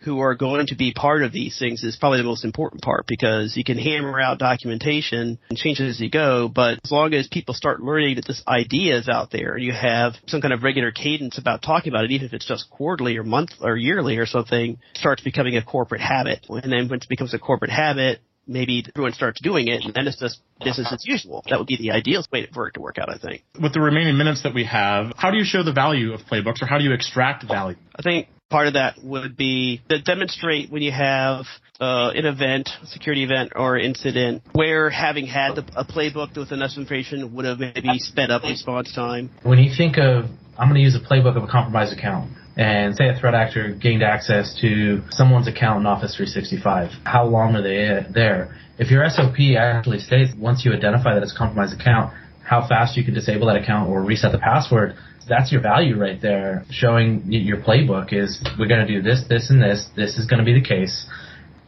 who 0.02 0.22
are 0.22 0.36
going 0.36 0.68
to 0.68 0.76
be 0.76 0.94
part 0.94 1.24
of 1.24 1.34
these 1.34 1.60
things 1.60 1.84
is 1.84 1.98
probably 1.98 2.20
the 2.20 2.24
most 2.24 2.46
important 2.46 2.82
part 2.82 3.06
because 3.06 3.58
you 3.58 3.66
can 3.66 3.78
hammer 3.78 4.20
out 4.20 4.40
documentation 4.40 5.38
and 5.50 5.58
change 5.58 5.80
it 5.82 5.90
as 5.90 6.00
you 6.00 6.10
go, 6.10 6.48
but 6.48 6.80
as 6.86 6.92
long 6.92 7.14
as 7.14 7.28
people 7.28 7.54
start 7.54 7.82
learning 7.82 8.16
that 8.16 8.26
this 8.26 8.42
idea 8.48 8.98
is 8.98 9.10
out 9.10 9.30
there 9.30 9.56
and 9.56 9.64
you 9.64 9.74
have 9.74 10.14
some 10.28 10.40
kind 10.40 10.54
of 10.54 10.64
regular 10.64 10.92
cadence 10.92 11.38
about 11.38 11.62
talking 11.62 11.92
about 11.92 12.06
it, 12.06 12.12
even 12.12 12.28
if 12.28 12.34
it's 12.34 12.48
just 12.48 12.70
quarterly 12.70 13.18
or 13.18 13.24
month 13.24 13.52
or 13.60 13.76
yearly 13.76 14.18
or 14.18 14.26
something, 14.26 14.78
starts 14.94 15.22
becoming 15.22 15.58
a 15.58 15.64
corporate 15.64 16.02
habit. 16.02 16.46
And 16.48 16.72
then 16.72 16.88
when 16.88 17.00
it 17.00 17.10
becomes 17.10 17.34
a 17.34 17.40
corporate 17.40 17.72
habit, 17.72 18.22
maybe 18.50 18.84
everyone 18.96 19.14
starts 19.14 19.40
doing 19.42 19.68
it, 19.68 19.86
and 19.86 19.94
then 19.94 20.08
it's 20.08 20.20
just 20.20 20.42
business 20.64 20.92
as 20.92 21.06
usual. 21.06 21.44
That 21.50 21.60
would 21.60 21.68
be 21.68 21.78
the 21.78 21.92
ideal 21.92 22.26
way 22.34 22.50
for 22.54 22.68
it 22.68 22.74
to 22.74 22.82
work 22.82 22.98
out, 22.98 23.10
I 23.10 23.18
think. 23.18 23.44
With 23.62 23.74
the 23.74 23.80
remaining 23.80 24.18
minutes 24.18 24.44
that 24.44 24.54
we 24.54 24.66
have, 24.66 25.14
how 25.16 25.32
do 25.32 25.38
you 25.38 25.46
show 25.46 25.64
the 25.64 25.72
value 25.72 26.14
of 26.14 26.22
playbooks, 26.22 26.62
or 26.62 26.66
how 26.66 26.78
do 26.78 26.84
you 26.84 26.94
extract 26.94 27.48
value? 27.48 27.78
I 27.96 28.02
think 28.02 28.28
part 28.50 28.68
of 28.68 28.74
that 28.74 28.96
would 29.04 29.38
be 29.38 29.82
to 29.90 30.02
demonstrate 30.02 30.72
when 30.72 30.82
you 30.82 30.92
have 30.92 31.46
uh, 31.80 32.12
an 32.16 32.26
event, 32.26 32.70
security 32.86 33.24
event 33.24 33.54
or 33.56 33.78
incident, 33.78 34.42
where 34.54 34.90
having 34.90 35.28
had 35.28 35.56
the, 35.56 35.66
a 35.76 35.86
playbook 35.86 36.36
with 36.36 36.52
enough 36.52 36.72
information 36.76 37.36
would 37.36 37.46
have 37.46 37.60
maybe 37.60 38.00
sped 38.00 38.32
up 38.32 38.44
response 38.44 38.94
time. 38.94 39.30
When 39.44 39.60
you 39.60 39.72
think 39.76 39.98
of, 39.98 40.26
I'm 40.58 40.68
going 40.68 40.76
to 40.76 40.82
use 40.82 40.96
a 40.96 41.00
playbook 41.00 41.38
of 41.38 41.44
a 41.44 41.48
compromised 41.48 41.98
account 41.98 42.32
and 42.60 42.94
say 42.94 43.08
a 43.08 43.18
threat 43.18 43.34
actor 43.34 43.72
gained 43.72 44.04
access 44.04 44.54
to 44.60 45.02
someone's 45.12 45.48
account 45.48 45.80
in 45.80 45.86
Office 45.86 46.18
365, 46.18 46.92
how 47.06 47.26
long 47.26 47.56
are 47.56 47.62
they 47.62 47.78
eh, 47.78 48.04
there? 48.14 48.54
If 48.78 48.92
your 48.92 49.08
SOP 49.10 49.40
actually 49.58 50.00
states 50.00 50.34
once 50.38 50.66
you 50.66 50.74
identify 50.74 51.14
that 51.14 51.24
it's 51.24 51.34
a 51.34 51.38
compromised 51.38 51.80
account, 51.80 52.14
how 52.44 52.68
fast 52.68 52.98
you 52.98 53.06
can 53.06 53.14
disable 53.14 53.48
that 53.48 53.56
account 53.56 53.90
or 53.90 54.04
reset 54.04 54.34
the 54.34 54.40
password, 54.40 54.98
that's 55.30 55.54
your 55.54 55.62
value 55.62 55.98
right 55.98 56.22
there. 56.22 56.66
Showing 56.70 57.24
your 57.32 57.62
playbook 57.62 58.12
is 58.12 58.44
we're 58.60 58.68
going 58.68 58.86
to 58.86 58.94
do 58.94 59.02
this, 59.02 59.24
this, 59.30 59.50
and 59.50 59.62
this. 59.62 59.88
This 59.96 60.18
is 60.18 60.26
going 60.26 60.40
to 60.40 60.46
be 60.46 60.60
the 60.60 60.68
case. 60.68 61.08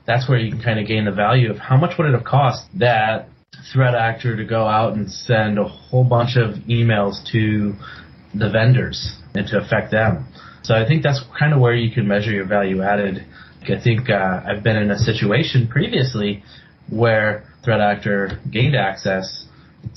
That's 0.06 0.28
where 0.28 0.40
you 0.40 0.52
can 0.52 0.62
kind 0.62 0.78
of 0.78 0.88
gain 0.88 1.06
the 1.06 1.14
value 1.14 1.52
of 1.52 1.58
how 1.58 1.78
much 1.78 1.98
would 1.98 2.08
it 2.10 2.14
have 2.14 2.26
cost 2.26 2.64
that 2.80 3.30
threat 3.72 3.96
actor 3.96 4.36
to 4.36 4.44
go 4.44 4.66
out 4.66 4.98
and 4.98 5.10
send 5.10 5.58
a 5.58 5.64
whole 5.64 6.04
bunch 6.04 6.36
of 6.36 6.56
emails 6.68 7.16
to 7.32 7.76
the 8.34 8.50
vendors 8.50 9.16
and 9.36 9.48
to 9.48 9.58
affect 9.58 9.92
them. 9.92 10.28
So 10.64 10.76
I 10.76 10.88
think 10.88 11.04
that's 11.04 11.22
kind 11.38 11.54
of 11.54 11.60
where 11.60 11.74
you 11.74 11.94
can 11.94 12.08
measure 12.08 12.32
your 12.32 12.46
value 12.46 12.82
added. 12.82 13.26
I 13.64 13.82
think 13.84 14.10
uh, 14.10 14.42
I've 14.46 14.64
been 14.64 14.78
in 14.78 14.92
a 14.92 14.98
situation 14.98 15.68
previously 15.68 16.44
where 16.90 17.46
threat 17.64 17.80
actor 17.80 18.40
gained 18.52 18.76
access 18.76 19.46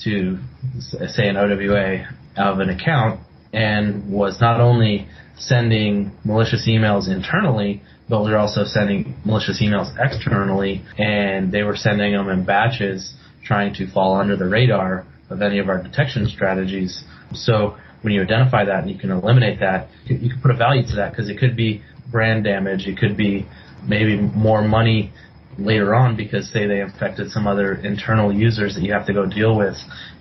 to, 0.05 0.39
say, 0.81 1.29
an 1.29 1.37
OWA 1.37 2.07
of 2.37 2.61
an 2.61 2.71
account 2.71 3.21
and 3.53 4.13
was 4.13 4.41
not 4.41 4.61
only 4.61 5.07
sending 5.39 6.13
malicious 6.25 6.69
emails 6.69 7.09
internally, 7.09 7.83
but 8.09 8.21
was 8.21 8.35
also 8.35 8.65
sending 8.65 9.17
malicious 9.25 9.63
emails 9.63 9.95
externally, 9.99 10.83
and 10.99 11.53
they 11.53 11.63
were 11.63 11.77
sending 11.77 12.13
them 12.13 12.29
in 12.29 12.45
batches, 12.45 13.15
trying 13.45 13.75
to 13.75 13.91
fall 13.91 14.17
under 14.17 14.37
the 14.37 14.47
radar 14.47 15.07
of 15.31 15.41
any 15.43 15.59
of 15.59 15.69
our 15.69 15.83
detection 15.83 16.29
strategies. 16.29 17.03
So 17.33 17.77
when 18.05 18.13
you 18.13 18.21
identify 18.21 18.67
that 18.67 18.83
and 18.83 18.91
you 18.91 18.99
can 18.99 19.11
eliminate 19.11 19.61
that, 19.61 19.89
you 20.05 20.29
can 20.29 20.41
put 20.43 20.51
a 20.51 20.57
value 20.57 20.87
to 20.87 20.97
that 20.97 21.11
because 21.11 21.31
it 21.31 21.39
could 21.39 21.57
be 21.57 21.83
brand 22.13 22.45
damage, 22.45 22.87
it 22.87 22.99
could 22.99 23.17
be 23.17 23.47
maybe 23.89 24.17
more 24.21 24.61
money 24.61 25.11
later 25.57 25.95
on 25.95 26.15
because 26.15 26.53
say 26.53 26.67
they 26.67 26.81
infected 26.81 27.31
some 27.31 27.47
other 27.47 27.77
internal 27.77 28.31
users 28.31 28.75
that 28.75 28.83
you 28.83 28.93
have 28.93 29.07
to 29.07 29.15
go 29.15 29.25
deal 29.25 29.57
with, 29.57 29.77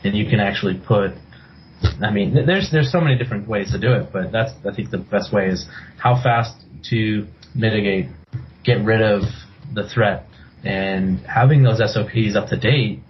and 0.06 0.15
you 0.15 0.30
can 0.30 0.39
actually 0.39 0.82
put. 0.88 1.12
I 2.02 2.10
mean, 2.10 2.34
there's 2.46 2.69
there's 2.72 2.89
so 2.89 3.02
many 3.02 3.17
different 3.17 3.50
ways 3.50 3.72
to 3.72 3.80
do 3.80 3.91
it, 3.91 4.13
but 4.13 4.32
that's 4.32 4.52
I 4.65 4.74
think 4.74 4.89
the 4.89 5.00
best 5.00 5.34
way 5.34 5.48
is 5.48 5.67
how 5.98 6.15
fast 6.24 6.56
to 6.91 7.28
mitigate, 7.54 8.06
get 8.63 8.76
rid 8.86 9.02
of 9.02 9.24
the 9.74 9.89
threat, 9.89 10.26
and 10.63 11.19
having 11.26 11.63
those 11.63 11.80
SOPs 11.80 12.38
up 12.38 12.48
to 12.48 12.58
date 12.58 13.02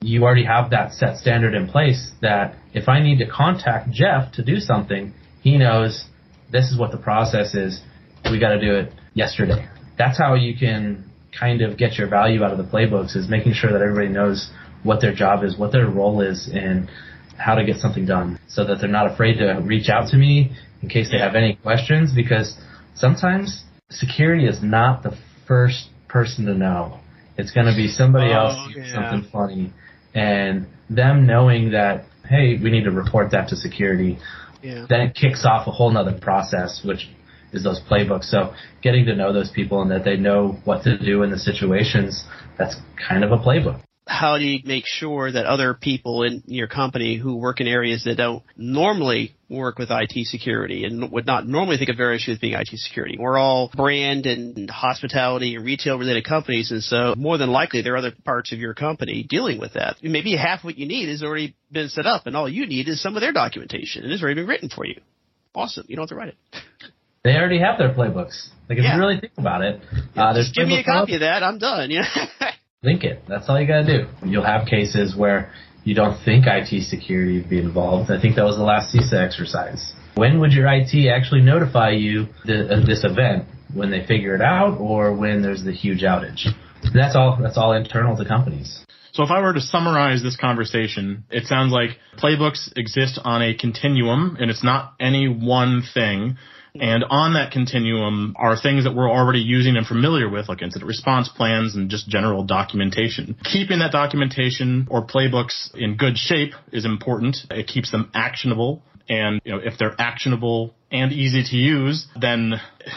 you 0.00 0.22
already 0.22 0.44
have 0.44 0.70
that 0.70 0.92
set 0.92 1.16
standard 1.16 1.54
in 1.54 1.68
place 1.68 2.10
that 2.22 2.54
if 2.72 2.88
I 2.88 3.00
need 3.00 3.18
to 3.18 3.26
contact 3.26 3.90
Jeff 3.90 4.32
to 4.34 4.44
do 4.44 4.58
something, 4.58 5.12
he 5.42 5.58
knows 5.58 6.04
this 6.52 6.70
is 6.70 6.78
what 6.78 6.92
the 6.92 6.98
process 6.98 7.54
is. 7.54 7.82
We 8.30 8.38
got 8.38 8.50
to 8.50 8.60
do 8.60 8.76
it 8.76 8.92
yesterday. 9.14 9.68
That's 9.96 10.16
how 10.16 10.34
you 10.34 10.56
can 10.56 11.10
kind 11.38 11.62
of 11.62 11.76
get 11.76 11.94
your 11.94 12.08
value 12.08 12.44
out 12.44 12.52
of 12.52 12.58
the 12.58 12.64
playbooks 12.64 13.16
is 13.16 13.28
making 13.28 13.54
sure 13.54 13.72
that 13.72 13.82
everybody 13.82 14.08
knows 14.08 14.50
what 14.84 15.00
their 15.00 15.14
job 15.14 15.42
is, 15.42 15.58
what 15.58 15.72
their 15.72 15.88
role 15.88 16.20
is, 16.20 16.48
and 16.52 16.88
how 17.36 17.56
to 17.56 17.64
get 17.64 17.76
something 17.76 18.06
done 18.06 18.38
so 18.48 18.64
that 18.64 18.78
they're 18.80 18.88
not 18.88 19.10
afraid 19.12 19.38
to 19.38 19.60
reach 19.64 19.88
out 19.88 20.08
to 20.08 20.16
me 20.16 20.52
in 20.82 20.88
case 20.88 21.10
they 21.10 21.18
have 21.18 21.34
any 21.34 21.56
questions 21.56 22.12
because 22.14 22.56
sometimes 22.94 23.64
security 23.90 24.46
is 24.46 24.62
not 24.62 25.02
the 25.02 25.16
first 25.46 25.88
person 26.08 26.46
to 26.46 26.54
know. 26.54 27.00
It's 27.36 27.52
going 27.52 27.66
to 27.66 27.76
be 27.76 27.88
somebody 27.88 28.32
oh, 28.32 28.46
else 28.46 28.74
yeah. 28.76 28.94
something 28.94 29.30
funny 29.30 29.72
and 30.14 30.66
them 30.90 31.26
knowing 31.26 31.72
that 31.72 32.04
hey, 32.28 32.58
we 32.62 32.70
need 32.70 32.84
to 32.84 32.90
report 32.90 33.30
that 33.32 33.48
to 33.48 33.56
security. 33.56 34.18
Yeah. 34.62 34.86
Then 34.88 35.00
it 35.00 35.14
kicks 35.14 35.44
off 35.44 35.66
a 35.66 35.70
whole 35.70 35.90
nother 35.90 36.18
process, 36.20 36.82
which 36.84 37.08
is 37.52 37.64
those 37.64 37.80
playbooks. 37.90 38.24
So 38.24 38.52
getting 38.82 39.06
to 39.06 39.16
know 39.16 39.32
those 39.32 39.50
people 39.50 39.82
and 39.82 39.90
that 39.90 40.04
they 40.04 40.16
know 40.16 40.58
what 40.64 40.84
to 40.84 40.98
do 40.98 41.22
in 41.22 41.30
the 41.30 41.38
situations, 41.38 42.24
that's 42.58 42.76
kind 43.08 43.24
of 43.24 43.32
a 43.32 43.38
playbook. 43.38 43.82
How 44.08 44.38
do 44.38 44.44
you 44.44 44.60
make 44.64 44.84
sure 44.86 45.30
that 45.30 45.44
other 45.44 45.74
people 45.74 46.22
in 46.22 46.42
your 46.46 46.66
company 46.66 47.16
who 47.18 47.36
work 47.36 47.60
in 47.60 47.66
areas 47.68 48.04
that 48.04 48.16
don't 48.16 48.42
normally 48.56 49.34
work 49.50 49.78
with 49.78 49.90
IT 49.90 50.26
security 50.26 50.84
and 50.84 51.12
would 51.12 51.26
not 51.26 51.46
normally 51.46 51.76
think 51.76 51.90
of 51.90 51.96
Verisure 51.96 52.30
as 52.30 52.38
being 52.38 52.54
IT 52.54 52.68
security. 52.72 53.16
We're 53.18 53.38
all 53.38 53.70
brand 53.74 54.26
and 54.26 54.68
hospitality 54.70 55.54
and 55.56 55.64
retail 55.64 55.98
related 55.98 56.24
companies, 56.24 56.70
and 56.70 56.82
so 56.82 57.14
more 57.16 57.36
than 57.38 57.50
likely 57.50 57.82
there 57.82 57.94
are 57.94 57.98
other 57.98 58.12
parts 58.24 58.52
of 58.52 58.58
your 58.58 58.74
company 58.74 59.26
dealing 59.28 59.60
with 59.60 59.74
that. 59.74 59.96
Maybe 60.02 60.36
half 60.36 60.64
what 60.64 60.78
you 60.78 60.86
need 60.88 61.08
has 61.10 61.22
already 61.22 61.54
been 61.70 61.88
set 61.90 62.06
up, 62.06 62.26
and 62.26 62.34
all 62.36 62.48
you 62.48 62.66
need 62.66 62.88
is 62.88 63.02
some 63.02 63.14
of 63.16 63.20
their 63.20 63.32
documentation, 63.32 64.04
and 64.04 64.12
it's 64.12 64.22
already 64.22 64.40
been 64.40 64.48
written 64.48 64.70
for 64.70 64.86
you. 64.86 65.00
Awesome. 65.54 65.84
You 65.88 65.96
don't 65.96 66.04
have 66.04 66.08
to 66.10 66.14
write 66.16 66.28
it. 66.28 66.36
They 67.24 67.34
already 67.34 67.58
have 67.60 67.78
their 67.78 67.92
playbooks. 67.92 68.48
Like 68.68 68.78
if 68.78 68.84
Yeah. 68.84 68.94
you 68.94 69.00
really 69.00 69.20
think 69.20 69.32
about 69.36 69.62
it, 69.62 69.80
uh, 70.16 70.34
Just 70.34 70.54
give 70.54 70.68
me 70.68 70.78
a 70.78 70.84
copy 70.84 71.14
of 71.14 71.20
that. 71.20 71.42
I'm 71.42 71.58
done. 71.58 71.90
Yeah. 71.90 72.04
link 72.82 73.02
it. 73.02 73.22
That's 73.28 73.48
all 73.48 73.60
you 73.60 73.66
gotta 73.66 73.86
do. 73.86 74.06
You'll 74.24 74.44
have 74.44 74.66
cases 74.68 75.16
where 75.16 75.52
you 75.82 75.96
don't 75.96 76.16
think 76.24 76.44
IT 76.46 76.84
security 76.84 77.40
would 77.40 77.50
be 77.50 77.58
involved. 77.58 78.10
I 78.10 78.20
think 78.20 78.36
that 78.36 78.44
was 78.44 78.56
the 78.56 78.62
last 78.62 78.94
CISA 78.94 79.14
exercise. 79.14 79.94
When 80.14 80.38
would 80.40 80.52
your 80.52 80.66
IT 80.68 80.94
actually 81.08 81.40
notify 81.40 81.90
you 81.90 82.28
of 82.44 82.86
this 82.86 83.04
event? 83.04 83.46
When 83.74 83.90
they 83.90 84.06
figure 84.06 84.34
it 84.34 84.40
out, 84.40 84.78
or 84.78 85.12
when 85.12 85.42
there's 85.42 85.62
the 85.62 85.72
huge 85.72 86.02
outage? 86.02 86.46
That's 86.94 87.14
all. 87.14 87.38
That's 87.40 87.58
all 87.58 87.72
internal 87.72 88.16
to 88.16 88.24
companies. 88.24 88.84
So 89.12 89.24
if 89.24 89.30
I 89.30 89.42
were 89.42 89.52
to 89.52 89.60
summarize 89.60 90.22
this 90.22 90.36
conversation, 90.36 91.24
it 91.30 91.46
sounds 91.46 91.72
like 91.72 91.98
playbooks 92.16 92.70
exist 92.76 93.18
on 93.24 93.42
a 93.42 93.54
continuum 93.54 94.36
and 94.40 94.50
it's 94.50 94.64
not 94.64 94.94
any 95.00 95.26
one 95.28 95.82
thing. 95.92 96.38
And 96.80 97.04
on 97.08 97.34
that 97.34 97.52
continuum 97.52 98.34
are 98.38 98.56
things 98.56 98.84
that 98.84 98.94
we're 98.94 99.10
already 99.10 99.40
using 99.40 99.76
and 99.76 99.86
familiar 99.86 100.28
with, 100.28 100.48
like 100.48 100.62
incident 100.62 100.86
response 100.86 101.28
plans 101.28 101.74
and 101.74 101.90
just 101.90 102.08
general 102.08 102.44
documentation. 102.44 103.36
Keeping 103.44 103.80
that 103.80 103.92
documentation 103.92 104.86
or 104.90 105.06
playbooks 105.06 105.74
in 105.74 105.96
good 105.96 106.16
shape 106.16 106.52
is 106.72 106.84
important. 106.84 107.36
It 107.50 107.66
keeps 107.66 107.90
them 107.90 108.10
actionable. 108.14 108.82
And 109.08 109.40
you 109.44 109.52
know, 109.52 109.58
if 109.58 109.78
they're 109.78 109.94
actionable 109.98 110.74
and 110.90 111.12
easy 111.12 111.42
to 111.42 111.56
use, 111.56 112.06
then 112.18 112.54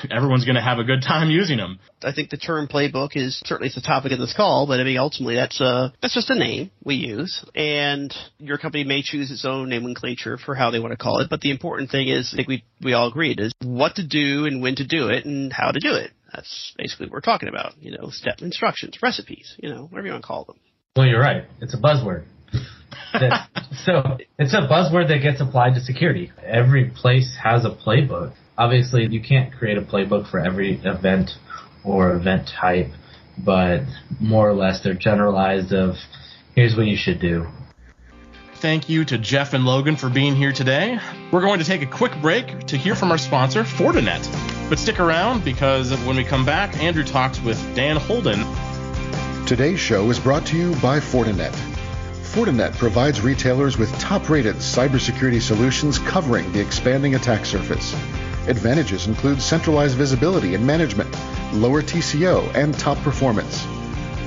everyone's 0.09 0.45
going 0.45 0.55
to 0.55 0.61
have 0.61 0.79
a 0.79 0.83
good 0.83 1.01
time 1.01 1.29
using 1.41 1.57
them. 1.57 1.79
I 2.01 2.13
think 2.13 2.29
the 2.29 2.37
term 2.37 2.67
playbook 2.67 3.11
is 3.15 3.41
certainly 3.45 3.67
it's 3.67 3.75
the 3.75 3.81
topic 3.81 4.11
of 4.11 4.19
this 4.19 4.33
call, 4.35 4.67
but 4.67 4.79
I 4.79 4.83
mean 4.83 4.97
ultimately 4.97 5.35
that's 5.35 5.59
uh 5.61 5.89
that's 6.01 6.13
just 6.13 6.29
a 6.29 6.35
name 6.35 6.71
we 6.83 6.95
use, 6.95 7.45
and 7.55 8.13
your 8.39 8.57
company 8.57 8.83
may 8.83 9.01
choose 9.01 9.31
its 9.31 9.45
own 9.45 9.69
nomenclature 9.69 10.37
for 10.37 10.55
how 10.55 10.71
they 10.71 10.79
want 10.79 10.91
to 10.91 10.97
call 10.97 11.19
it. 11.19 11.29
But 11.29 11.41
the 11.41 11.51
important 11.51 11.91
thing 11.91 12.07
is, 12.07 12.31
I 12.33 12.37
think 12.37 12.47
we 12.47 12.63
we 12.81 12.93
all 12.93 13.07
agreed 13.07 13.39
is 13.39 13.53
what 13.63 13.95
to 13.95 14.07
do 14.07 14.45
and 14.45 14.61
when 14.61 14.75
to 14.75 14.87
do 14.87 15.09
it 15.09 15.25
and 15.25 15.51
how 15.51 15.71
to 15.71 15.79
do 15.79 15.93
it. 15.93 16.11
That's 16.33 16.73
basically 16.77 17.07
what 17.07 17.13
we're 17.13 17.21
talking 17.21 17.49
about. 17.49 17.73
You 17.79 17.91
know, 17.91 18.09
step 18.09 18.41
instructions, 18.41 18.97
recipes, 19.01 19.55
you 19.59 19.69
know, 19.69 19.83
whatever 19.83 20.07
you 20.07 20.13
want 20.13 20.23
to 20.23 20.27
call 20.27 20.45
them. 20.45 20.57
Well, 20.95 21.07
you're 21.07 21.21
right. 21.21 21.45
It's 21.61 21.73
a 21.73 21.77
buzzword. 21.77 22.25
That- 23.13 23.49
so 23.85 24.17
it's 24.37 24.53
a 24.53 24.67
buzzword 24.67 25.07
that 25.09 25.21
gets 25.21 25.41
applied 25.41 25.75
to 25.75 25.81
security. 25.81 26.31
Every 26.45 26.85
place 26.85 27.37
has 27.43 27.65
a 27.65 27.69
playbook. 27.69 28.31
Obviously, 28.57 29.07
you 29.07 29.21
can't 29.21 29.51
create 29.53 29.77
a 29.77 29.81
playbook 29.81 30.29
for 30.29 30.39
every 30.39 30.79
event 30.83 31.31
or 31.83 32.11
event 32.11 32.47
type, 32.47 32.89
but 33.37 33.81
more 34.19 34.49
or 34.49 34.53
less 34.53 34.81
they're 34.83 34.93
generalized 34.93 35.73
of 35.73 35.95
here's 36.55 36.75
what 36.75 36.85
you 36.85 36.97
should 36.97 37.19
do. 37.19 37.47
Thank 38.55 38.89
you 38.89 39.03
to 39.05 39.17
Jeff 39.17 39.53
and 39.55 39.65
Logan 39.65 39.95
for 39.95 40.07
being 40.07 40.35
here 40.35 40.51
today. 40.51 40.99
We're 41.31 41.41
going 41.41 41.57
to 41.57 41.65
take 41.65 41.81
a 41.81 41.87
quick 41.87 42.11
break 42.21 42.67
to 42.67 42.77
hear 42.77 42.93
from 42.93 43.11
our 43.11 43.17
sponsor, 43.17 43.63
Fortinet. 43.63 44.69
But 44.69 44.77
stick 44.77 44.99
around 44.99 45.43
because 45.43 45.91
when 46.05 46.15
we 46.15 46.23
come 46.23 46.45
back, 46.45 46.77
Andrew 46.77 47.03
talks 47.03 47.41
with 47.41 47.57
Dan 47.75 47.97
Holden. 47.97 48.45
Today's 49.47 49.79
show 49.79 50.07
is 50.11 50.19
brought 50.19 50.45
to 50.47 50.57
you 50.57 50.75
by 50.75 50.99
Fortinet. 50.99 51.70
Fortinet 52.31 52.77
provides 52.77 53.19
retailers 53.19 53.77
with 53.77 53.91
top-rated 53.99 54.55
cybersecurity 54.55 55.41
solutions 55.41 55.99
covering 55.99 56.49
the 56.53 56.61
expanding 56.61 57.15
attack 57.15 57.45
surface. 57.45 57.93
Advantages 58.47 59.07
include 59.07 59.41
centralized 59.41 59.97
visibility 59.97 60.55
and 60.55 60.65
management, 60.65 61.13
lower 61.51 61.81
TCO, 61.81 62.49
and 62.55 62.73
top 62.79 62.97
performance. 62.99 63.67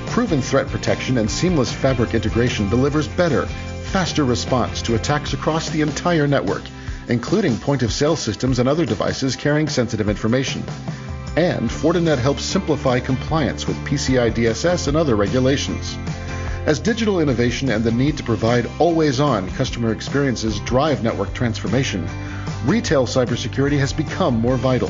Proven 0.05 0.39
threat 0.39 0.67
protection 0.67 1.17
and 1.17 1.31
seamless 1.31 1.73
fabric 1.73 2.13
integration 2.13 2.69
delivers 2.69 3.07
better, 3.07 3.47
faster 3.85 4.23
response 4.23 4.83
to 4.83 4.93
attacks 4.93 5.33
across 5.33 5.71
the 5.71 5.81
entire 5.81 6.27
network, 6.27 6.61
including 7.09 7.57
point-of-sale 7.57 8.17
systems 8.17 8.59
and 8.59 8.69
other 8.69 8.85
devices 8.85 9.35
carrying 9.35 9.67
sensitive 9.67 10.09
information. 10.09 10.63
And 11.37 11.71
Fortinet 11.71 12.19
helps 12.19 12.43
simplify 12.43 12.99
compliance 12.99 13.67
with 13.67 13.77
PCI 13.77 14.31
DSS 14.31 14.89
and 14.89 14.95
other 14.95 15.15
regulations. 15.15 15.97
As 16.65 16.79
digital 16.79 17.19
innovation 17.19 17.69
and 17.69 17.83
the 17.83 17.91
need 17.91 18.17
to 18.17 18.23
provide 18.23 18.67
always 18.79 19.19
on 19.19 19.47
customer 19.51 19.91
experiences 19.91 20.59
drive 20.61 21.03
network 21.03 21.31
transformation, 21.35 22.07
retail 22.65 23.05
cybersecurity 23.05 23.77
has 23.77 23.93
become 23.93 24.41
more 24.41 24.57
vital. 24.57 24.89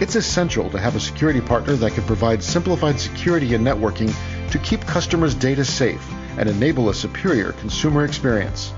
It's 0.00 0.16
essential 0.16 0.68
to 0.70 0.80
have 0.80 0.96
a 0.96 1.00
security 1.00 1.40
partner 1.40 1.74
that 1.74 1.92
can 1.92 2.02
provide 2.02 2.42
simplified 2.42 2.98
security 2.98 3.54
and 3.54 3.64
networking 3.64 4.12
to 4.50 4.58
keep 4.58 4.80
customers' 4.80 5.36
data 5.36 5.64
safe 5.64 6.04
and 6.38 6.48
enable 6.48 6.88
a 6.88 6.94
superior 6.94 7.52
consumer 7.52 8.04
experience. 8.04 8.72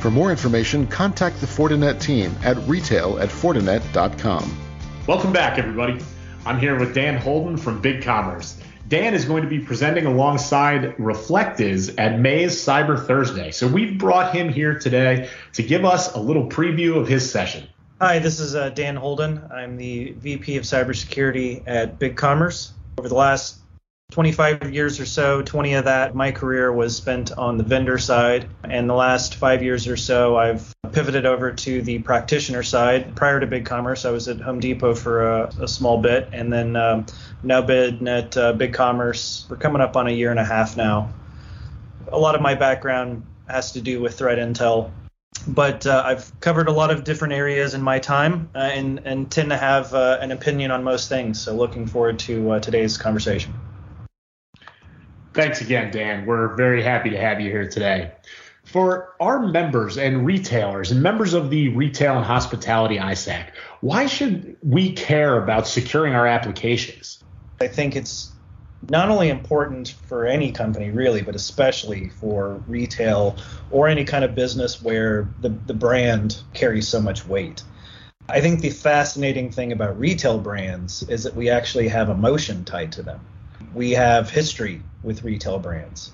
For 0.00 0.10
more 0.10 0.32
information, 0.32 0.84
contact 0.88 1.40
the 1.40 1.46
Fortinet 1.46 2.00
team 2.00 2.34
at 2.42 2.56
retail 2.66 3.20
at 3.20 3.28
fortinet.com. 3.28 4.58
Welcome 5.06 5.32
back, 5.32 5.58
everybody. 5.58 6.04
I'm 6.44 6.58
here 6.58 6.76
with 6.76 6.92
Dan 6.92 7.18
Holden 7.18 7.56
from 7.56 7.80
BigCommerce. 7.80 8.60
Dan 8.88 9.12
is 9.12 9.26
going 9.26 9.42
to 9.42 9.48
be 9.48 9.58
presenting 9.58 10.06
alongside 10.06 10.96
Reflectiz 10.96 11.94
at 11.98 12.18
May's 12.18 12.56
Cyber 12.56 13.06
Thursday. 13.06 13.50
So 13.50 13.68
we've 13.68 13.98
brought 13.98 14.34
him 14.34 14.48
here 14.48 14.78
today 14.78 15.28
to 15.52 15.62
give 15.62 15.84
us 15.84 16.14
a 16.14 16.18
little 16.18 16.48
preview 16.48 16.96
of 16.96 17.06
his 17.06 17.30
session. 17.30 17.68
Hi, 18.00 18.18
this 18.18 18.40
is 18.40 18.54
uh, 18.54 18.70
Dan 18.70 18.96
Holden. 18.96 19.42
I'm 19.52 19.76
the 19.76 20.12
VP 20.12 20.56
of 20.56 20.64
Cybersecurity 20.64 21.64
at 21.66 21.98
BigCommerce. 21.98 22.70
Over 22.96 23.10
the 23.10 23.14
last 23.14 23.58
25 24.12 24.72
years 24.72 24.98
or 24.98 25.04
so, 25.04 25.42
20 25.42 25.74
of 25.74 25.84
that, 25.84 26.14
my 26.14 26.32
career 26.32 26.72
was 26.72 26.96
spent 26.96 27.32
on 27.32 27.58
the 27.58 27.64
vendor 27.64 27.98
side. 27.98 28.48
And 28.64 28.88
the 28.88 28.94
last 28.94 29.34
five 29.34 29.62
years 29.62 29.86
or 29.86 29.98
so, 29.98 30.38
I've 30.38 30.72
pivoted 30.88 31.26
over 31.26 31.52
to 31.52 31.82
the 31.82 31.98
practitioner 32.00 32.62
side. 32.62 33.14
Prior 33.16 33.40
to 33.40 33.46
BigCommerce, 33.46 34.06
I 34.06 34.10
was 34.10 34.28
at 34.28 34.40
Home 34.40 34.60
Depot 34.60 34.94
for 34.94 35.26
a, 35.26 35.52
a 35.60 35.68
small 35.68 36.00
bit, 36.00 36.28
and 36.32 36.52
then 36.52 36.76
um, 36.76 37.06
now 37.42 37.62
been 37.62 38.06
at 38.08 38.36
uh, 38.36 38.52
BigCommerce. 38.54 39.48
We're 39.48 39.56
coming 39.56 39.80
up 39.80 39.96
on 39.96 40.08
a 40.08 40.12
year 40.12 40.30
and 40.30 40.40
a 40.40 40.44
half 40.44 40.76
now. 40.76 41.12
A 42.10 42.18
lot 42.18 42.34
of 42.34 42.40
my 42.40 42.54
background 42.54 43.24
has 43.48 43.72
to 43.72 43.80
do 43.80 44.00
with 44.00 44.18
threat 44.18 44.38
intel 44.38 44.90
but 45.46 45.86
uh, 45.86 46.02
I've 46.04 46.38
covered 46.40 46.68
a 46.68 46.72
lot 46.72 46.90
of 46.90 47.04
different 47.04 47.34
areas 47.34 47.74
in 47.74 47.82
my 47.82 47.98
time 47.98 48.50
uh, 48.54 48.58
and, 48.58 49.00
and 49.04 49.30
tend 49.30 49.50
to 49.50 49.56
have 49.56 49.94
uh, 49.94 50.18
an 50.20 50.30
opinion 50.32 50.70
on 50.70 50.84
most 50.84 51.08
things. 51.08 51.40
So 51.40 51.54
looking 51.54 51.86
forward 51.86 52.18
to 52.20 52.52
uh, 52.52 52.60
today's 52.60 52.96
conversation. 52.98 53.54
Thanks 55.34 55.60
again, 55.60 55.90
Dan. 55.90 56.26
We're 56.26 56.54
very 56.56 56.82
happy 56.82 57.10
to 57.10 57.18
have 57.18 57.40
you 57.40 57.50
here 57.50 57.68
today. 57.68 58.12
For 58.68 59.14
our 59.18 59.46
members 59.46 59.96
and 59.96 60.26
retailers 60.26 60.90
and 60.90 61.02
members 61.02 61.32
of 61.32 61.48
the 61.48 61.70
retail 61.70 62.16
and 62.16 62.24
hospitality 62.24 62.98
ISAC, 62.98 63.46
why 63.80 64.04
should 64.06 64.58
we 64.62 64.92
care 64.92 65.42
about 65.42 65.66
securing 65.66 66.14
our 66.14 66.26
applications? 66.26 67.24
I 67.62 67.68
think 67.68 67.96
it's 67.96 68.30
not 68.90 69.08
only 69.08 69.30
important 69.30 69.94
for 70.06 70.26
any 70.26 70.52
company 70.52 70.90
really, 70.90 71.22
but 71.22 71.34
especially 71.34 72.10
for 72.10 72.62
retail 72.66 73.38
or 73.70 73.88
any 73.88 74.04
kind 74.04 74.22
of 74.22 74.34
business 74.34 74.82
where 74.82 75.30
the, 75.40 75.48
the 75.48 75.72
brand 75.72 76.42
carries 76.52 76.86
so 76.88 77.00
much 77.00 77.26
weight. 77.26 77.62
I 78.28 78.42
think 78.42 78.60
the 78.60 78.68
fascinating 78.68 79.50
thing 79.50 79.72
about 79.72 79.98
retail 79.98 80.38
brands 80.38 81.02
is 81.04 81.24
that 81.24 81.34
we 81.34 81.48
actually 81.48 81.88
have 81.88 82.10
emotion 82.10 82.66
tied 82.66 82.92
to 82.92 83.02
them. 83.02 83.20
We 83.72 83.92
have 83.92 84.28
history 84.28 84.82
with 85.02 85.24
retail 85.24 85.58
brands. 85.58 86.12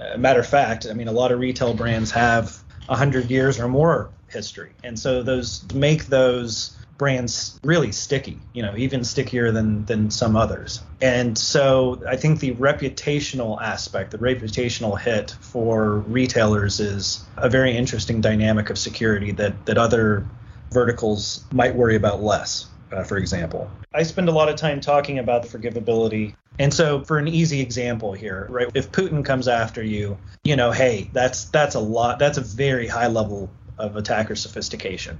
Uh, 0.00 0.16
matter 0.18 0.40
of 0.40 0.46
fact, 0.46 0.86
I 0.88 0.94
mean, 0.94 1.08
a 1.08 1.12
lot 1.12 1.32
of 1.32 1.38
retail 1.38 1.74
brands 1.74 2.10
have 2.10 2.62
100 2.86 3.30
years 3.30 3.58
or 3.60 3.68
more 3.68 4.10
history. 4.28 4.72
And 4.82 4.98
so 4.98 5.22
those 5.22 5.64
make 5.72 6.06
those 6.06 6.76
brands 6.98 7.58
really 7.64 7.90
sticky, 7.90 8.38
you 8.52 8.62
know, 8.62 8.76
even 8.76 9.02
stickier 9.04 9.50
than 9.50 9.84
than 9.86 10.10
some 10.10 10.36
others. 10.36 10.82
And 11.00 11.36
so 11.36 12.02
I 12.08 12.16
think 12.16 12.40
the 12.40 12.54
reputational 12.54 13.60
aspect, 13.60 14.12
the 14.12 14.18
reputational 14.18 14.98
hit 14.98 15.34
for 15.40 15.98
retailers 15.98 16.80
is 16.80 17.24
a 17.36 17.48
very 17.48 17.76
interesting 17.76 18.20
dynamic 18.20 18.70
of 18.70 18.78
security 18.78 19.32
that 19.32 19.66
that 19.66 19.78
other 19.78 20.24
verticals 20.70 21.44
might 21.52 21.74
worry 21.74 21.96
about 21.96 22.22
less. 22.22 22.66
Uh, 22.92 23.02
for 23.02 23.16
example, 23.16 23.70
I 23.94 24.02
spend 24.02 24.28
a 24.28 24.32
lot 24.32 24.48
of 24.48 24.56
time 24.56 24.80
talking 24.80 25.18
about 25.18 25.42
the 25.42 25.58
forgivability. 25.58 26.34
And 26.58 26.72
so 26.72 27.02
for 27.04 27.18
an 27.18 27.28
easy 27.28 27.60
example 27.60 28.12
here, 28.12 28.46
right, 28.50 28.70
if 28.74 28.92
Putin 28.92 29.24
comes 29.24 29.48
after 29.48 29.82
you, 29.82 30.18
you 30.44 30.56
know, 30.56 30.70
hey, 30.70 31.10
that's 31.12 31.46
that's 31.46 31.74
a 31.74 31.80
lot 31.80 32.18
that's 32.18 32.36
a 32.38 32.42
very 32.42 32.86
high 32.86 33.06
level 33.06 33.50
of 33.78 33.96
attacker 33.96 34.36
sophistication 34.36 35.18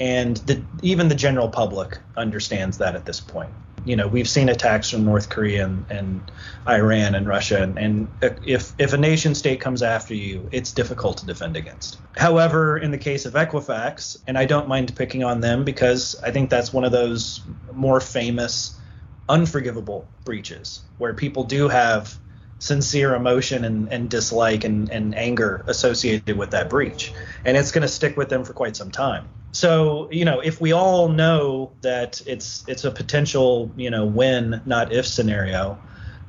and 0.00 0.36
the, 0.38 0.62
even 0.82 1.08
the 1.08 1.14
general 1.14 1.48
public 1.48 1.98
understands 2.16 2.78
that 2.78 2.96
at 2.96 3.04
this 3.04 3.20
point. 3.20 3.50
You 3.84 3.96
know, 3.96 4.08
we've 4.08 4.28
seen 4.28 4.48
attacks 4.48 4.90
from 4.90 5.04
North 5.04 5.28
Korea 5.28 5.64
and, 5.64 5.84
and 5.90 6.32
Iran 6.68 7.14
and 7.14 7.26
Russia, 7.26 7.62
and, 7.62 7.78
and 7.78 8.08
if 8.44 8.72
if 8.78 8.92
a 8.92 8.96
nation 8.96 9.34
state 9.34 9.60
comes 9.60 9.82
after 9.82 10.14
you, 10.14 10.48
it's 10.52 10.72
difficult 10.72 11.18
to 11.18 11.26
defend 11.26 11.56
against. 11.56 11.98
However, 12.16 12.78
in 12.78 12.90
the 12.90 12.98
case 12.98 13.26
of 13.26 13.34
Equifax, 13.34 14.18
and 14.26 14.38
I 14.38 14.46
don't 14.46 14.68
mind 14.68 14.96
picking 14.96 15.22
on 15.22 15.40
them 15.40 15.64
because 15.64 16.16
I 16.22 16.30
think 16.30 16.48
that's 16.48 16.72
one 16.72 16.84
of 16.84 16.92
those 16.92 17.42
more 17.72 18.00
famous, 18.00 18.80
unforgivable 19.28 20.08
breaches 20.24 20.82
where 20.96 21.12
people 21.12 21.44
do 21.44 21.68
have 21.68 22.18
sincere 22.64 23.14
emotion 23.14 23.62
and, 23.62 23.92
and 23.92 24.08
dislike 24.08 24.64
and, 24.64 24.90
and 24.90 25.14
anger 25.14 25.62
associated 25.66 26.38
with 26.38 26.50
that 26.52 26.70
breach, 26.70 27.12
and 27.44 27.58
it's 27.58 27.70
going 27.70 27.82
to 27.82 27.88
stick 27.88 28.16
with 28.16 28.30
them 28.30 28.42
for 28.42 28.54
quite 28.54 28.74
some 28.74 28.90
time. 28.90 29.28
So 29.52 30.08
you 30.10 30.24
know 30.24 30.40
if 30.40 30.60
we 30.62 30.72
all 30.72 31.08
know 31.08 31.72
that 31.82 32.22
it's 32.26 32.64
it's 32.66 32.84
a 32.84 32.90
potential 32.90 33.70
you 33.76 33.90
know 33.90 34.06
win 34.06 34.62
not 34.64 34.92
if 34.92 35.06
scenario 35.06 35.78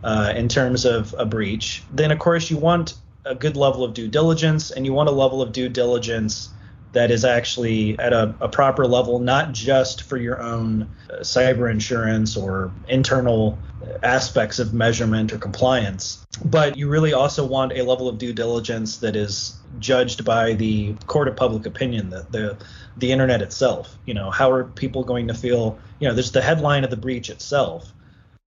uh, 0.03 0.33
in 0.35 0.47
terms 0.49 0.85
of 0.85 1.15
a 1.17 1.25
breach 1.25 1.83
then 1.91 2.11
of 2.11 2.19
course 2.19 2.51
you 2.51 2.57
want 2.57 2.95
a 3.23 3.33
good 3.33 3.57
level 3.57 3.83
of 3.83 3.95
due 3.95 4.07
diligence 4.07 4.69
and 4.69 4.85
you 4.85 4.93
want 4.93 5.09
a 5.09 5.11
level 5.11 5.41
of 5.41 5.51
due 5.53 5.69
diligence 5.69 6.49
that 6.95 7.11
is 7.11 7.23
actually 7.23 7.97
at 7.99 8.11
a, 8.11 8.33
a 8.41 8.49
proper 8.49 8.87
level 8.87 9.19
not 9.19 9.51
just 9.53 10.01
for 10.03 10.17
your 10.17 10.41
own 10.41 10.89
uh, 11.09 11.19
cyber 11.19 11.69
insurance 11.69 12.35
or 12.35 12.71
internal 12.87 13.57
aspects 14.01 14.57
of 14.57 14.73
measurement 14.73 15.31
or 15.31 15.37
compliance 15.37 16.25
but 16.43 16.75
you 16.75 16.89
really 16.89 17.13
also 17.13 17.45
want 17.45 17.71
a 17.71 17.83
level 17.83 18.09
of 18.09 18.17
due 18.17 18.33
diligence 18.33 18.97
that 18.97 19.15
is 19.15 19.57
judged 19.79 20.25
by 20.25 20.53
the 20.53 20.93
court 21.05 21.27
of 21.27 21.35
public 21.35 21.65
opinion 21.65 22.09
the 22.09 22.25
the 22.31 22.57
the 22.97 23.11
internet 23.11 23.41
itself. 23.41 23.97
You 24.05 24.13
know, 24.13 24.31
how 24.31 24.51
are 24.51 24.63
people 24.63 25.03
going 25.03 25.27
to 25.27 25.33
feel? 25.33 25.77
You 25.99 26.07
know, 26.07 26.13
there's 26.13 26.31
the 26.31 26.41
headline 26.41 26.83
of 26.83 26.89
the 26.89 26.97
breach 26.97 27.29
itself, 27.29 27.91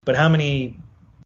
but 0.05 0.15
how 0.15 0.29
many 0.29 0.77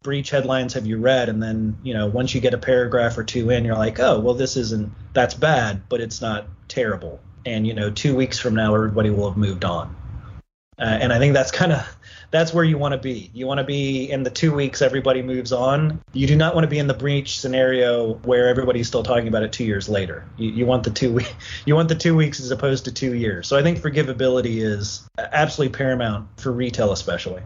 breach 0.04 0.30
headlines 0.30 0.74
have 0.74 0.86
you 0.86 0.98
read? 0.98 1.28
And 1.28 1.42
then, 1.42 1.76
you 1.82 1.94
know, 1.94 2.06
once 2.06 2.32
you 2.32 2.40
get 2.40 2.54
a 2.54 2.58
paragraph 2.58 3.18
or 3.18 3.24
two 3.24 3.50
in, 3.50 3.64
you're 3.64 3.76
like, 3.76 3.98
oh, 3.98 4.20
well, 4.20 4.34
this 4.34 4.56
isn't 4.56 4.92
that's 5.12 5.34
bad, 5.34 5.88
but 5.88 6.00
it's 6.00 6.20
not 6.20 6.46
terrible. 6.68 7.18
And 7.44 7.66
you 7.66 7.74
know, 7.74 7.90
two 7.90 8.14
weeks 8.14 8.38
from 8.38 8.54
now, 8.54 8.74
everybody 8.74 9.10
will 9.10 9.28
have 9.28 9.36
moved 9.36 9.64
on. 9.64 9.96
Uh, 10.78 10.84
and 10.84 11.12
I 11.12 11.18
think 11.18 11.34
that's 11.34 11.50
kind 11.52 11.72
of 11.72 11.86
that's 12.32 12.52
where 12.52 12.64
you 12.64 12.76
want 12.78 12.92
to 12.92 12.98
be. 12.98 13.30
You 13.32 13.46
want 13.46 13.58
to 13.58 13.64
be 13.64 14.10
in 14.10 14.24
the 14.24 14.30
two 14.30 14.52
weeks 14.52 14.82
everybody 14.82 15.22
moves 15.22 15.52
on. 15.52 16.00
You 16.12 16.26
do 16.26 16.34
not 16.34 16.54
want 16.54 16.64
to 16.64 16.68
be 16.68 16.80
in 16.80 16.88
the 16.88 16.94
breach 16.94 17.38
scenario 17.38 18.14
where 18.24 18.48
everybody's 18.48 18.88
still 18.88 19.04
talking 19.04 19.28
about 19.28 19.44
it 19.44 19.52
two 19.52 19.64
years 19.64 19.88
later. 19.88 20.28
You, 20.36 20.50
you 20.50 20.66
want 20.66 20.82
the 20.82 20.90
two 20.90 21.20
you 21.64 21.76
want 21.76 21.88
the 21.88 21.94
two 21.94 22.16
weeks 22.16 22.40
as 22.40 22.50
opposed 22.50 22.86
to 22.86 22.92
two 22.92 23.14
years. 23.14 23.46
So 23.46 23.56
I 23.56 23.62
think 23.62 23.78
forgivability 23.78 24.62
is 24.62 25.08
absolutely 25.16 25.76
paramount 25.76 26.28
for 26.40 26.50
retail, 26.50 26.92
especially. 26.92 27.42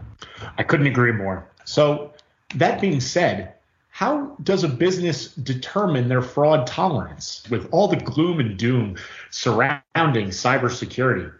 I 0.57 0.63
couldn't 0.63 0.87
agree 0.87 1.11
more. 1.11 1.47
So 1.65 2.13
that 2.55 2.81
being 2.81 2.99
said, 2.99 3.53
how 3.89 4.37
does 4.43 4.63
a 4.63 4.69
business 4.69 5.33
determine 5.35 6.07
their 6.07 6.21
fraud 6.21 6.67
tolerance 6.67 7.43
with 7.49 7.67
all 7.71 7.87
the 7.87 7.97
gloom 7.97 8.39
and 8.39 8.57
doom 8.57 8.97
surrounding 9.31 10.29
cybersecurity? 10.29 11.33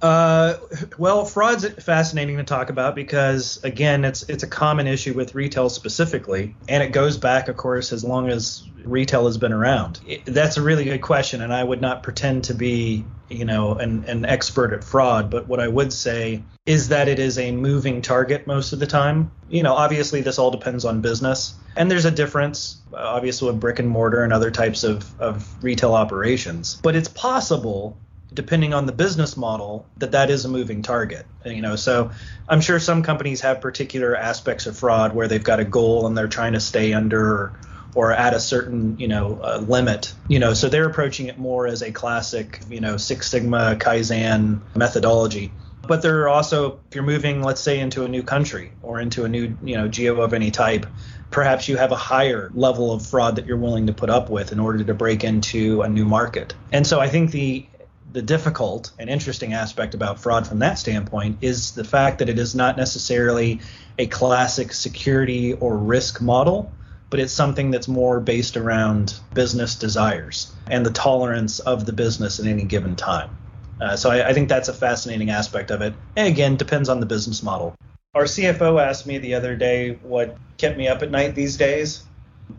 Uh, 0.00 0.58
well, 0.98 1.24
fraud's 1.24 1.66
fascinating 1.82 2.36
to 2.36 2.44
talk 2.44 2.68
about 2.70 2.94
because 2.94 3.62
again, 3.64 4.04
it's 4.04 4.22
it's 4.24 4.42
a 4.42 4.46
common 4.46 4.86
issue 4.86 5.14
with 5.14 5.34
retail 5.34 5.70
specifically, 5.70 6.54
and 6.68 6.82
it 6.82 6.92
goes 6.92 7.16
back, 7.16 7.48
of 7.48 7.56
course, 7.56 7.92
as 7.92 8.04
long 8.04 8.28
as 8.28 8.68
retail 8.84 9.26
has 9.26 9.38
been 9.38 9.52
around. 9.52 10.00
It, 10.06 10.26
that's 10.26 10.56
a 10.56 10.62
really 10.62 10.84
good 10.84 11.00
question, 11.00 11.40
and 11.40 11.52
I 11.52 11.64
would 11.64 11.80
not 11.80 12.02
pretend 12.02 12.44
to 12.44 12.54
be, 12.54 13.04
you 13.30 13.44
know, 13.44 13.74
an, 13.74 14.04
an 14.04 14.24
expert 14.24 14.72
at 14.72 14.84
fraud, 14.84 15.30
but 15.30 15.48
what 15.48 15.60
I 15.60 15.68
would 15.68 15.92
say 15.92 16.42
is 16.66 16.88
that 16.88 17.08
it 17.08 17.18
is 17.18 17.38
a 17.38 17.50
moving 17.52 18.02
target 18.02 18.46
most 18.46 18.72
of 18.72 18.80
the 18.80 18.86
time. 18.86 19.30
You 19.48 19.62
know, 19.62 19.74
obviously 19.74 20.20
this 20.20 20.38
all 20.38 20.50
depends 20.50 20.84
on 20.84 21.00
business, 21.00 21.54
and 21.76 21.90
there's 21.90 22.04
a 22.04 22.10
difference, 22.10 22.78
obviously, 22.92 23.50
with 23.50 23.60
brick 23.60 23.78
and 23.78 23.88
mortar 23.88 24.22
and 24.22 24.32
other 24.32 24.50
types 24.50 24.84
of, 24.84 25.18
of 25.20 25.64
retail 25.64 25.94
operations. 25.94 26.78
But 26.82 26.94
it's 26.94 27.08
possible 27.08 27.96
depending 28.32 28.74
on 28.74 28.86
the 28.86 28.92
business 28.92 29.36
model 29.36 29.86
that 29.98 30.12
that 30.12 30.30
is 30.30 30.44
a 30.44 30.48
moving 30.48 30.82
target 30.82 31.26
you 31.44 31.60
know? 31.60 31.76
So 31.76 32.10
i'm 32.48 32.60
sure 32.60 32.78
some 32.78 33.02
companies 33.02 33.40
have 33.42 33.60
particular 33.60 34.16
aspects 34.16 34.66
of 34.66 34.76
fraud 34.76 35.14
where 35.14 35.28
they've 35.28 35.42
got 35.42 35.60
a 35.60 35.64
goal 35.64 36.06
and 36.06 36.16
they're 36.16 36.28
trying 36.28 36.54
to 36.54 36.60
stay 36.60 36.92
under 36.92 37.52
or 37.94 38.12
at 38.12 38.34
a 38.34 38.40
certain 38.40 38.98
you 38.98 39.08
know 39.08 39.40
uh, 39.42 39.58
limit 39.58 40.14
you 40.28 40.38
know? 40.38 40.54
So 40.54 40.68
they're 40.68 40.88
approaching 40.88 41.26
it 41.26 41.38
more 41.38 41.66
as 41.66 41.82
a 41.82 41.92
classic 41.92 42.60
you 42.68 42.80
know 42.80 42.96
six 42.96 43.28
sigma 43.30 43.76
kaizen 43.78 44.60
methodology. 44.74 45.52
But 45.86 46.00
there 46.00 46.22
are 46.22 46.28
also 46.30 46.80
if 46.88 46.94
you're 46.94 47.04
moving 47.04 47.42
let's 47.42 47.60
say 47.60 47.78
into 47.78 48.04
a 48.04 48.08
new 48.08 48.22
country 48.22 48.72
or 48.82 49.00
into 49.00 49.24
a 49.24 49.28
new 49.28 49.56
you 49.62 49.76
know 49.76 49.88
geo 49.88 50.20
of 50.22 50.32
any 50.32 50.50
type 50.50 50.86
perhaps 51.30 51.68
you 51.68 51.76
have 51.76 51.90
a 51.90 51.96
higher 51.96 52.50
level 52.54 52.92
of 52.92 53.04
fraud 53.04 53.36
that 53.36 53.46
you're 53.46 53.56
willing 53.56 53.88
to 53.88 53.92
put 53.92 54.08
up 54.08 54.30
with 54.30 54.52
in 54.52 54.60
order 54.60 54.84
to 54.84 54.94
break 54.94 55.24
into 55.24 55.82
a 55.82 55.88
new 55.88 56.04
market. 56.04 56.54
And 56.72 56.86
so 56.86 57.00
i 57.00 57.08
think 57.08 57.30
the 57.30 57.66
the 58.12 58.22
difficult 58.22 58.92
and 58.98 59.10
interesting 59.10 59.54
aspect 59.54 59.94
about 59.94 60.20
fraud 60.20 60.46
from 60.46 60.60
that 60.60 60.78
standpoint 60.78 61.38
is 61.40 61.72
the 61.72 61.84
fact 61.84 62.18
that 62.18 62.28
it 62.28 62.38
is 62.38 62.54
not 62.54 62.76
necessarily 62.76 63.60
a 63.98 64.06
classic 64.06 64.72
security 64.72 65.54
or 65.54 65.76
risk 65.76 66.20
model, 66.20 66.72
but 67.10 67.20
it's 67.20 67.32
something 67.32 67.70
that's 67.70 67.88
more 67.88 68.20
based 68.20 68.56
around 68.56 69.14
business 69.34 69.74
desires 69.74 70.52
and 70.68 70.84
the 70.84 70.90
tolerance 70.90 71.60
of 71.60 71.86
the 71.86 71.92
business 71.92 72.40
at 72.40 72.46
any 72.46 72.64
given 72.64 72.94
time. 72.96 73.36
Uh, 73.80 73.96
so 73.96 74.10
I, 74.10 74.28
I 74.28 74.32
think 74.32 74.48
that's 74.48 74.68
a 74.68 74.74
fascinating 74.74 75.30
aspect 75.30 75.70
of 75.70 75.82
it. 75.82 75.94
And 76.16 76.28
again, 76.28 76.56
depends 76.56 76.88
on 76.88 77.00
the 77.00 77.06
business 77.06 77.42
model. 77.42 77.74
Our 78.14 78.24
CFO 78.24 78.80
asked 78.80 79.06
me 79.06 79.18
the 79.18 79.34
other 79.34 79.56
day 79.56 79.94
what 80.02 80.36
kept 80.56 80.78
me 80.78 80.86
up 80.86 81.02
at 81.02 81.10
night 81.10 81.34
these 81.34 81.56
days. 81.56 82.04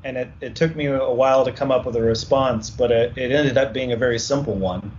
And 0.03 0.17
it, 0.17 0.29
it 0.41 0.55
took 0.55 0.75
me 0.75 0.87
a 0.87 1.11
while 1.11 1.45
to 1.45 1.51
come 1.51 1.71
up 1.71 1.85
with 1.85 1.95
a 1.95 2.01
response, 2.01 2.69
but 2.69 2.91
it, 2.91 3.17
it 3.17 3.31
ended 3.31 3.57
up 3.57 3.71
being 3.71 3.91
a 3.91 3.95
very 3.95 4.19
simple 4.19 4.55
one 4.55 4.91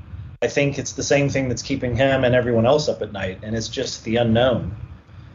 I 0.42 0.48
think 0.48 0.78
it's 0.78 0.92
the 0.92 1.02
same 1.02 1.28
thing 1.28 1.48
that's 1.48 1.62
keeping 1.62 1.96
him 1.96 2.24
and 2.24 2.34
everyone 2.34 2.66
else 2.66 2.88
up 2.88 3.00
at 3.00 3.12
night, 3.12 3.38
and 3.42 3.56
it's 3.56 3.68
just 3.68 4.04
the 4.04 4.16
unknown. 4.16 4.76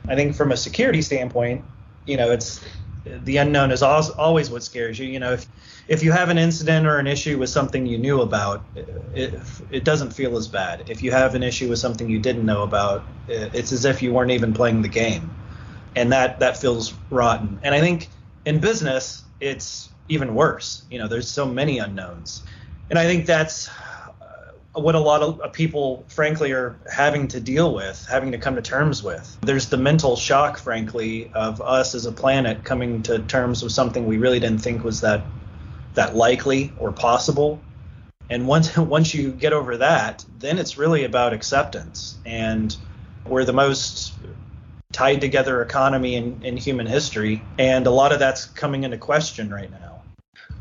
I 0.07 0.15
think 0.15 0.35
from 0.35 0.51
a 0.51 0.57
security 0.57 1.01
standpoint, 1.01 1.63
you 2.05 2.17
know, 2.17 2.31
it's 2.31 2.63
the 3.03 3.37
unknown 3.37 3.71
is 3.71 3.81
always 3.81 4.51
what 4.51 4.63
scares 4.63 4.99
you. 4.99 5.07
You 5.07 5.19
know, 5.19 5.33
if 5.33 5.47
if 5.87 6.03
you 6.03 6.11
have 6.11 6.29
an 6.29 6.37
incident 6.37 6.85
or 6.85 6.99
an 6.99 7.07
issue 7.07 7.39
with 7.39 7.49
something 7.49 7.85
you 7.85 7.97
knew 7.97 8.21
about, 8.21 8.63
it, 9.15 9.33
it 9.71 9.83
doesn't 9.83 10.11
feel 10.11 10.37
as 10.37 10.47
bad. 10.47 10.89
If 10.89 11.01
you 11.01 11.11
have 11.11 11.33
an 11.33 11.41
issue 11.41 11.69
with 11.69 11.79
something 11.79 12.07
you 12.09 12.19
didn't 12.19 12.45
know 12.45 12.61
about, 12.61 13.03
it's 13.27 13.71
as 13.71 13.85
if 13.85 14.01
you 14.03 14.13
weren't 14.13 14.31
even 14.31 14.53
playing 14.53 14.83
the 14.83 14.87
game, 14.87 15.33
and 15.95 16.11
that 16.11 16.39
that 16.39 16.57
feels 16.57 16.93
rotten. 17.09 17.59
And 17.63 17.73
I 17.73 17.79
think 17.79 18.07
in 18.45 18.59
business, 18.59 19.23
it's 19.39 19.89
even 20.09 20.35
worse. 20.35 20.83
You 20.91 20.99
know, 20.99 21.07
there's 21.07 21.27
so 21.27 21.47
many 21.47 21.79
unknowns, 21.79 22.43
and 22.91 22.99
I 22.99 23.05
think 23.05 23.25
that's 23.25 23.69
what 24.73 24.95
a 24.95 24.99
lot 24.99 25.21
of 25.21 25.53
people, 25.53 26.05
frankly, 26.07 26.53
are 26.53 26.77
having 26.91 27.27
to 27.29 27.39
deal 27.39 27.73
with, 27.73 28.05
having 28.09 28.31
to 28.31 28.37
come 28.37 28.55
to 28.55 28.61
terms 28.61 29.03
with. 29.03 29.37
There's 29.41 29.67
the 29.67 29.77
mental 29.77 30.15
shock, 30.15 30.57
frankly, 30.57 31.29
of 31.33 31.61
us 31.61 31.93
as 31.93 32.05
a 32.05 32.11
planet 32.11 32.63
coming 32.63 33.03
to 33.03 33.19
terms 33.19 33.63
with 33.63 33.73
something 33.73 34.07
we 34.07 34.17
really 34.17 34.39
didn't 34.39 34.59
think 34.59 34.83
was 34.83 35.01
that 35.01 35.23
that 35.95 36.15
likely 36.15 36.71
or 36.79 36.93
possible. 36.93 37.59
And 38.29 38.47
once 38.47 38.77
once 38.77 39.13
you 39.13 39.31
get 39.31 39.51
over 39.51 39.77
that, 39.77 40.23
then 40.39 40.57
it's 40.57 40.77
really 40.77 41.03
about 41.03 41.33
acceptance. 41.33 42.17
And 42.25 42.75
we're 43.25 43.45
the 43.45 43.53
most 43.53 44.13
tied 44.93 45.21
together 45.21 45.61
economy 45.61 46.15
in, 46.15 46.43
in 46.43 46.57
human 46.57 46.85
history, 46.85 47.41
and 47.57 47.87
a 47.87 47.91
lot 47.91 48.11
of 48.11 48.19
that's 48.19 48.45
coming 48.45 48.83
into 48.83 48.97
question 48.97 49.49
right 49.49 49.71
now. 49.71 50.01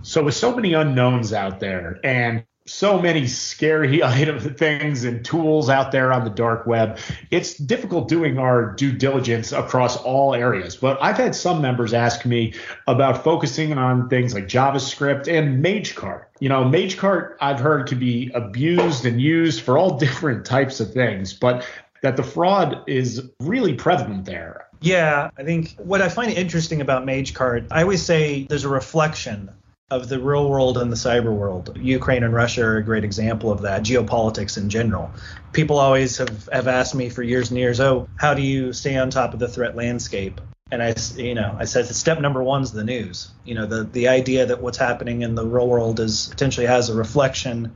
So 0.03 0.23
with 0.25 0.35
so 0.35 0.55
many 0.55 0.73
unknowns 0.75 1.33
out 1.33 1.61
there, 1.61 2.01
and 2.05 2.44
so 2.70 3.00
many 3.00 3.26
scary 3.26 4.02
item 4.02 4.38
things 4.38 5.04
and 5.04 5.24
tools 5.24 5.68
out 5.68 5.90
there 5.92 6.12
on 6.12 6.24
the 6.24 6.30
dark 6.30 6.66
web. 6.66 6.98
It's 7.30 7.54
difficult 7.54 8.09
doing 8.09 8.38
our 8.38 8.72
due 8.72 8.92
diligence 8.92 9.52
across 9.52 9.96
all 9.96 10.35
areas. 10.35 10.76
But 10.76 11.02
I've 11.02 11.16
had 11.16 11.35
some 11.35 11.61
members 11.61 11.92
ask 11.92 12.24
me 12.24 12.54
about 12.87 13.24
focusing 13.24 13.76
on 13.76 14.09
things 14.09 14.35
like 14.35 14.46
JavaScript 14.46 15.26
and 15.26 15.64
MageCart. 15.64 16.24
You 16.38 16.48
know, 16.48 16.64
MageCart 16.64 17.37
I've 17.40 17.61
heard 17.61 17.88
can 17.88 17.98
be 17.98 18.30
abused 18.35 19.04
and 19.04 19.20
used 19.20 19.62
for 19.62 19.76
all 19.76 19.98
different 19.98 20.46
types 20.46 20.80
of 20.80 20.92
things, 20.92 21.33
but 21.33 21.66
that 22.02 22.16
the 22.16 22.22
fraud 22.22 22.83
is 22.87 23.28
really 23.40 23.74
prevalent 23.74 24.24
there. 24.24 24.66
Yeah, 24.80 25.30
I 25.37 25.42
think 25.44 25.74
what 25.76 26.00
I 26.00 26.09
find 26.09 26.30
interesting 26.33 26.80
about 26.80 27.04
MageCart, 27.04 27.66
I 27.70 27.83
always 27.83 28.02
say 28.02 28.44
there's 28.44 28.64
a 28.64 28.70
reflection 28.70 29.50
of 29.90 30.09
the 30.09 30.20
real 30.20 30.48
world 30.48 30.79
and 30.79 30.90
the 30.90 30.96
cyber 30.96 31.35
world. 31.35 31.76
Ukraine 31.76 32.22
and 32.22 32.33
Russia 32.33 32.64
are 32.64 32.76
a 32.76 32.83
great 32.83 33.03
example 33.03 33.50
of 33.50 33.62
that, 33.62 33.83
geopolitics 33.83 34.57
in 34.57 34.70
general. 34.70 35.11
People 35.53 35.79
always 35.79 36.18
have, 36.18 36.48
have 36.53 36.68
asked 36.68 36.94
me 36.94 37.09
for 37.09 37.24
years 37.24 37.50
and 37.50 37.59
years, 37.59 37.81
oh, 37.81 38.09
how 38.16 38.35
do 38.35 38.42
you 38.42 38.72
stay 38.72 38.96
on 38.96 39.11
top 39.11 39.35
of 39.35 39.40
the 39.40 39.48
threat 39.48 39.74
landscape? 39.74 40.40
And 40.70 40.81
I, 40.81 40.94
you 41.16 41.35
know, 41.35 41.57
I 41.59 41.64
said 41.64 41.87
step 41.87 42.20
number 42.20 42.42
one 42.42 42.62
is 42.62 42.70
the 42.70 42.85
news. 42.85 43.33
You 43.44 43.57
know, 43.57 43.66
the 43.66 43.83
the 43.83 44.07
idea 44.07 44.46
that 44.46 44.62
what's 44.62 44.79
happening 44.79 45.22
in 45.22 45.35
the 45.35 45.44
real 45.44 45.66
world 45.66 45.98
is 45.98 46.29
potentially 46.29 46.66
has 46.66 46.88
a 46.88 46.94
reflection 46.94 47.74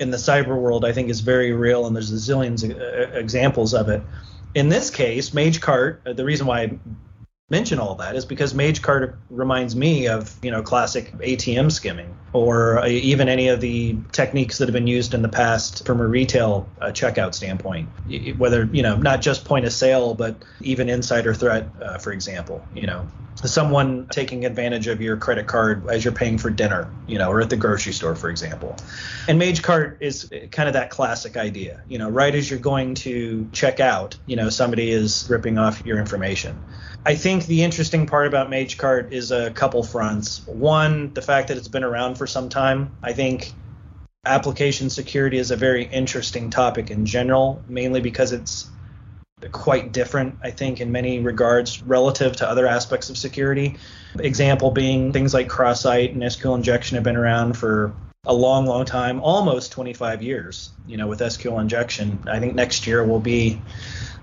in 0.00 0.10
the 0.10 0.16
cyber 0.16 0.58
world. 0.58 0.86
I 0.86 0.92
think 0.92 1.10
is 1.10 1.20
very 1.20 1.52
real, 1.52 1.86
and 1.86 1.94
there's 1.94 2.10
a 2.10 2.14
zillions 2.14 2.64
of 2.64 3.14
examples 3.14 3.74
of 3.74 3.90
it. 3.90 4.00
in 4.54 4.68
this 4.68 4.90
case, 4.90 5.30
MageCart, 5.30 5.98
uh, 6.06 6.12
the 6.12 6.24
reason 6.24 6.46
why 6.46 6.62
I 6.62 6.78
mention 7.52 7.78
all 7.78 7.96
that 7.96 8.16
is 8.16 8.24
because 8.24 8.54
MageCart 8.54 9.14
reminds 9.28 9.76
me 9.76 10.08
of 10.08 10.34
you 10.42 10.50
know 10.50 10.62
classic 10.62 11.12
ATM 11.18 11.70
skimming 11.70 12.16
or 12.32 12.78
uh, 12.78 12.88
even 12.88 13.28
any 13.28 13.48
of 13.48 13.60
the 13.60 13.94
techniques 14.10 14.56
that 14.56 14.68
have 14.68 14.72
been 14.72 14.86
used 14.86 15.12
in 15.12 15.20
the 15.20 15.28
past 15.28 15.84
from 15.84 16.00
a 16.00 16.06
retail 16.06 16.66
uh, 16.80 16.86
checkout 16.86 17.34
standpoint. 17.34 17.90
Whether 18.38 18.64
you 18.72 18.82
know 18.82 18.96
not 18.96 19.20
just 19.20 19.44
point 19.44 19.66
of 19.66 19.72
sale 19.72 20.14
but 20.14 20.42
even 20.62 20.88
insider 20.88 21.34
threat 21.34 21.68
uh, 21.80 21.98
for 21.98 22.10
example 22.10 22.66
you 22.74 22.86
know. 22.86 23.06
Someone 23.44 24.06
taking 24.08 24.44
advantage 24.44 24.86
of 24.86 25.00
your 25.00 25.16
credit 25.16 25.46
card 25.46 25.88
as 25.88 26.04
you're 26.04 26.14
paying 26.14 26.38
for 26.38 26.48
dinner 26.48 26.90
you 27.06 27.18
know 27.18 27.30
or 27.30 27.42
at 27.42 27.50
the 27.50 27.56
grocery 27.56 27.92
store 27.92 28.14
for 28.14 28.30
example. 28.30 28.76
And 29.28 29.40
MageCart 29.40 29.98
is 30.00 30.30
kind 30.52 30.68
of 30.68 30.72
that 30.72 30.88
classic 30.88 31.36
idea 31.36 31.82
you 31.86 31.98
know 31.98 32.08
right 32.08 32.34
as 32.34 32.48
you're 32.48 32.58
going 32.72 32.94
to 33.06 33.46
check 33.52 33.78
out 33.78 34.16
you 34.24 34.36
know 34.36 34.48
somebody 34.48 34.90
is 34.90 35.26
ripping 35.28 35.58
off 35.58 35.84
your 35.84 35.98
information 35.98 36.58
I 37.04 37.16
think 37.16 37.46
the 37.46 37.64
interesting 37.64 38.06
part 38.06 38.28
about 38.28 38.48
MageCart 38.48 39.12
is 39.12 39.32
a 39.32 39.50
couple 39.50 39.82
fronts. 39.82 40.46
One, 40.46 41.12
the 41.14 41.22
fact 41.22 41.48
that 41.48 41.56
it's 41.56 41.68
been 41.68 41.82
around 41.82 42.14
for 42.16 42.28
some 42.28 42.48
time. 42.48 42.96
I 43.02 43.12
think 43.12 43.52
application 44.24 44.88
security 44.88 45.38
is 45.38 45.50
a 45.50 45.56
very 45.56 45.84
interesting 45.84 46.50
topic 46.50 46.92
in 46.92 47.04
general, 47.04 47.60
mainly 47.68 48.00
because 48.00 48.32
it's 48.32 48.70
quite 49.50 49.90
different, 49.90 50.36
I 50.44 50.52
think, 50.52 50.80
in 50.80 50.92
many 50.92 51.18
regards 51.18 51.82
relative 51.82 52.36
to 52.36 52.48
other 52.48 52.68
aspects 52.68 53.10
of 53.10 53.18
security. 53.18 53.76
Example 54.20 54.70
being 54.70 55.12
things 55.12 55.34
like 55.34 55.48
cross-site 55.48 56.12
and 56.12 56.22
SQL 56.22 56.54
injection 56.54 56.94
have 56.94 57.04
been 57.04 57.16
around 57.16 57.54
for 57.54 57.92
a 58.24 58.32
long, 58.32 58.66
long 58.66 58.84
time, 58.84 59.20
almost 59.20 59.72
25 59.72 60.22
years. 60.22 60.70
You 60.86 60.96
know, 60.96 61.08
with 61.08 61.18
SQL 61.18 61.60
injection, 61.60 62.22
I 62.28 62.38
think 62.38 62.54
next 62.54 62.86
year 62.86 63.04
will 63.04 63.18
be 63.18 63.60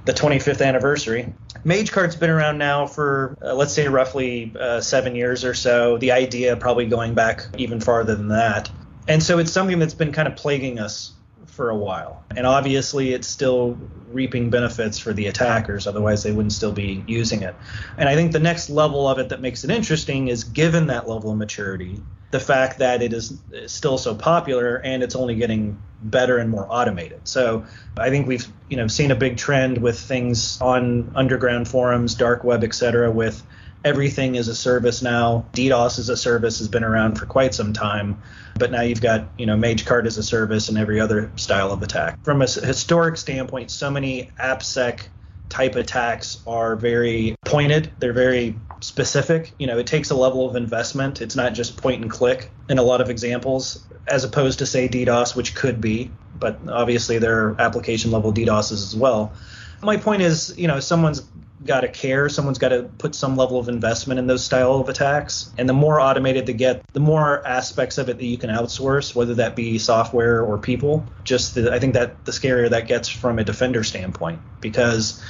the 0.10 0.16
25th 0.20 0.66
anniversary. 0.66 1.32
MageCart's 1.64 2.16
been 2.16 2.32
around 2.32 2.58
now 2.58 2.88
for, 2.88 3.38
uh, 3.44 3.54
let's 3.54 3.74
say, 3.74 3.88
roughly 3.88 4.52
uh, 4.60 4.82
seven 4.82 5.14
years 5.16 5.46
or 5.46 5.54
so. 5.54 6.00
The 6.00 6.14
idea 6.14 6.56
probably 6.56 6.88
going 6.88 7.14
back 7.14 7.46
even 7.60 7.80
farther 7.80 8.16
than 8.16 8.30
that. 8.30 8.72
And 9.08 9.22
so 9.22 9.38
it's 9.38 9.52
something 9.52 9.78
that's 9.78 9.94
been 9.94 10.12
kind 10.12 10.28
of 10.28 10.36
plaguing 10.36 10.80
us 10.80 11.14
for 11.46 11.70
a 11.70 11.76
while. 11.76 12.24
And 12.36 12.48
obviously, 12.48 13.14
it's 13.14 13.28
still 13.28 13.78
reaping 14.12 14.50
benefits 14.50 14.98
for 14.98 15.14
the 15.14 15.28
attackers, 15.28 15.86
otherwise, 15.86 16.24
they 16.24 16.32
wouldn't 16.32 16.54
still 16.54 16.72
be 16.72 17.04
using 17.06 17.44
it. 17.44 17.54
And 17.96 18.10
I 18.10 18.16
think 18.16 18.32
the 18.32 18.40
next 18.40 18.72
level 18.72 19.08
of 19.08 19.20
it 19.20 19.30
that 19.30 19.42
makes 19.42 19.64
it 19.64 19.70
interesting 19.70 20.28
is 20.30 20.44
given 20.44 20.88
that 20.88 21.08
level 21.08 21.30
of 21.30 21.38
maturity, 21.38 22.02
the 22.32 22.40
fact 22.40 22.80
that 22.80 23.02
it 23.02 23.14
is 23.14 23.38
still 23.68 23.98
so 23.98 24.14
popular 24.16 24.76
and 24.76 25.02
it's 25.02 25.16
only 25.16 25.36
getting 25.36 25.82
better 26.02 26.38
and 26.38 26.50
more 26.50 26.68
automated. 26.70 27.28
So 27.28 27.66
I 27.98 28.10
think 28.10 28.28
we've 28.28 28.48
you 28.70 28.78
know 28.78 28.88
seen 28.88 29.12
a 29.12 29.16
big 29.16 29.38
trend 29.38 29.80
with 29.80 30.00
things 30.00 30.62
on 30.62 31.12
underground 31.16 31.68
forums, 31.68 32.16
dark 32.16 32.44
web, 32.44 32.64
etc. 32.64 33.12
With 33.12 33.44
everything 33.84 34.38
as 34.38 34.48
a 34.48 34.56
service 34.56 35.02
now. 35.02 35.46
DDoS 35.54 36.00
as 36.00 36.10
a 36.10 36.18
service 36.18 36.60
has 36.60 36.68
been 36.68 36.84
around 36.84 37.18
for 37.18 37.26
quite 37.26 37.54
some 37.54 37.74
time, 37.74 38.22
but 38.58 38.72
now 38.72 38.82
you've 38.82 39.02
got 39.02 39.28
you 39.38 39.46
know 39.46 39.56
MageCart 39.56 40.06
as 40.06 40.18
a 40.18 40.24
service 40.24 40.70
and 40.70 40.78
every 40.78 41.00
other 41.00 41.32
style 41.36 41.72
of 41.72 41.82
attack. 41.82 42.24
From 42.24 42.42
a 42.42 42.46
historic 42.46 43.18
standpoint, 43.18 43.72
so 43.72 43.90
many 43.90 44.32
AppSec 44.40 45.08
type 45.50 45.76
attacks 45.76 46.42
are 46.48 46.76
very 46.76 47.36
pointed. 47.46 47.92
They're 48.00 48.14
very 48.14 48.56
specific. 48.82 49.52
You 49.58 49.68
know, 49.68 49.78
it 49.78 49.88
takes 49.88 50.12
a 50.12 50.16
level 50.16 50.48
of 50.48 50.56
investment. 50.56 51.22
It's 51.22 51.36
not 51.36 51.54
just 51.54 51.78
point 51.78 52.02
and 52.02 52.10
click 52.10 52.50
in 52.70 52.78
a 52.78 52.84
lot 52.84 53.02
of 53.02 53.10
examples, 53.10 53.84
as 54.08 54.24
opposed 54.24 54.60
to 54.60 54.66
say 54.66 54.88
DDoS, 54.88 55.36
which 55.36 55.56
could 55.56 55.82
be, 55.82 56.12
but 56.40 56.60
obviously 56.68 57.18
there 57.18 57.48
are 57.48 57.62
application 57.62 58.12
level 58.12 58.32
DDoSs 58.32 58.72
as 58.72 58.96
well. 58.96 59.34
My 59.82 59.98
point 59.98 60.22
is, 60.22 60.58
you 60.58 60.68
know, 60.68 60.80
someone's 60.80 61.24
got 61.66 61.82
to 61.82 61.88
care. 61.88 62.30
Someone's 62.30 62.58
got 62.58 62.70
to 62.70 62.84
put 62.98 63.16
some 63.16 63.36
level 63.36 63.60
of 63.60 63.68
investment 63.68 64.20
in 64.20 64.28
those 64.28 64.44
style 64.44 64.76
of 64.76 64.90
attacks. 64.90 65.52
And 65.58 65.68
the 65.68 65.74
more 65.74 66.00
automated 66.00 66.46
they 66.46 66.54
get, 66.54 66.84
the 66.94 67.00
more 67.00 67.46
aspects 67.46 67.98
of 67.98 68.10
it 68.10 68.18
that 68.18 68.26
you 68.26 68.38
can 68.38 68.50
outsource, 68.50 69.14
whether 69.14 69.36
that 69.36 69.56
be 69.56 69.78
software 69.78 70.42
or 70.42 70.58
people. 70.58 71.06
Just 71.24 71.56
the, 71.56 71.74
I 71.74 71.80
think 71.80 71.94
that 71.94 72.26
the 72.26 72.32
scarier 72.32 72.70
that 72.70 72.88
gets 72.88 73.10
from 73.10 73.40
a 73.40 73.44
defender 73.44 73.84
standpoint, 73.84 74.40
because 74.62 75.22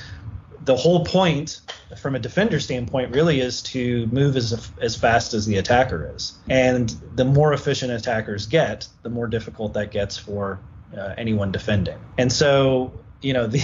the 0.70 0.76
whole 0.76 1.04
point 1.04 1.62
from 1.98 2.14
a 2.14 2.20
defender 2.20 2.60
standpoint 2.60 3.16
really 3.16 3.40
is 3.40 3.64
to 3.64 4.06
move 4.12 4.36
as 4.36 4.72
as 4.80 4.96
fast 4.96 5.34
as 5.34 5.48
the 5.48 5.58
attacker 5.58 6.14
is. 6.16 6.38
And 6.48 6.88
the 7.16 7.26
more 7.26 7.54
efficient 7.54 7.92
attackers 7.92 8.46
get 8.46 8.88
the 9.02 9.10
more 9.10 9.26
difficult 9.26 9.74
that 9.74 9.90
gets 9.90 10.16
for 10.16 10.60
uh, 10.96 11.16
anyone 11.18 11.52
defending. 11.52 11.98
And 12.20 12.32
so 12.32 12.94
you 13.24 13.34
know 13.34 13.48
the 13.56 13.64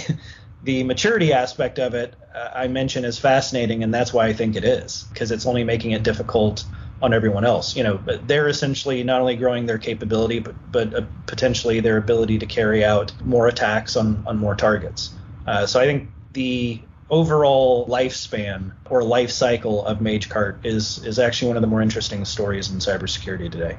the 0.63 0.83
maturity 0.83 1.31
aspect 1.31 1.77
of 1.77 1.93
it 1.93 2.15
uh, 2.33 2.49
i 2.55 2.67
mentioned 2.67 3.05
is 3.05 3.19
fascinating 3.19 3.83
and 3.83 3.93
that's 3.93 4.11
why 4.11 4.25
i 4.25 4.33
think 4.33 4.55
it 4.55 4.63
is 4.63 5.05
because 5.13 5.29
it's 5.29 5.45
only 5.45 5.63
making 5.63 5.91
it 5.91 6.01
difficult 6.01 6.65
on 7.03 7.13
everyone 7.13 7.45
else. 7.45 7.75
You 7.75 7.83
know 7.83 7.99
they're 8.25 8.47
essentially 8.47 9.03
not 9.03 9.21
only 9.21 9.35
growing 9.35 9.67
their 9.67 9.77
capability 9.77 10.39
but 10.39 10.55
but 10.71 10.95
uh, 10.95 11.01
potentially 11.27 11.81
their 11.81 11.97
ability 11.97 12.39
to 12.39 12.47
carry 12.47 12.83
out 12.83 13.13
more 13.23 13.47
attacks 13.47 13.95
on 13.95 14.23
on 14.25 14.39
more 14.39 14.55
targets. 14.55 15.13
Uh, 15.45 15.67
so 15.67 15.79
i 15.79 15.85
think 15.85 16.09
the 16.33 16.81
overall 17.09 17.87
lifespan 17.87 18.71
or 18.89 19.03
life 19.03 19.29
cycle 19.31 19.85
of 19.85 19.99
MageCart 19.99 20.65
is 20.65 21.03
is 21.05 21.19
actually 21.19 21.49
one 21.49 21.57
of 21.57 21.61
the 21.61 21.67
more 21.67 21.81
interesting 21.81 22.25
stories 22.25 22.71
in 22.71 22.79
cybersecurity 22.79 23.51
today. 23.51 23.77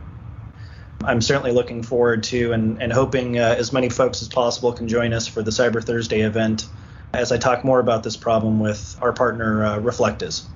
I'm 1.03 1.21
certainly 1.21 1.53
looking 1.53 1.83
forward 1.83 2.23
to 2.25 2.53
and, 2.53 2.81
and 2.81 2.93
hoping 2.93 3.39
uh, 3.39 3.55
as 3.59 3.73
many 3.73 3.89
folks 3.89 4.23
as 4.23 4.29
possible 4.29 4.73
can 4.73 4.89
join 4.89 5.12
us 5.12 5.27
for 5.27 5.43
the 5.43 5.51
Cyber 5.51 5.85
Thursday 5.85 6.23
event 6.23 6.67
as 7.12 7.33
I 7.33 7.39
talk 7.39 7.65
more 7.65 7.81
about 7.81 8.03
this 8.03 8.17
problem 8.17 8.61
with 8.61 8.97
our 9.01 9.12
partner 9.12 9.65
uh, 9.65 9.79
Reflectiz. 9.79 10.47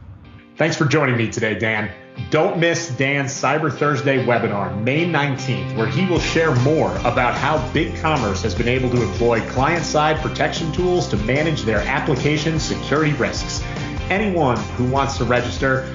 Thanks 0.61 0.77
for 0.77 0.85
joining 0.85 1.17
me 1.17 1.31
today, 1.31 1.59
Dan. 1.59 1.91
Don't 2.29 2.59
miss 2.59 2.91
Dan's 2.91 3.33
Cyber 3.33 3.73
Thursday 3.73 4.23
webinar, 4.27 4.79
May 4.85 5.07
19th, 5.07 5.75
where 5.75 5.87
he 5.87 6.05
will 6.05 6.21
share 6.21 6.55
more 6.57 6.95
about 6.99 7.33
how 7.33 7.57
BigCommerce 7.71 8.43
has 8.43 8.55
been 8.55 8.69
able 8.69 8.91
to 8.91 9.03
employ 9.03 9.41
client 9.49 9.87
side 9.87 10.19
protection 10.19 10.71
tools 10.71 11.09
to 11.09 11.17
manage 11.17 11.63
their 11.63 11.79
application 11.79 12.61
security 12.61 13.15
risks. 13.15 13.63
Anyone 14.11 14.59
who 14.77 14.85
wants 14.91 15.17
to 15.17 15.25
register 15.25 15.87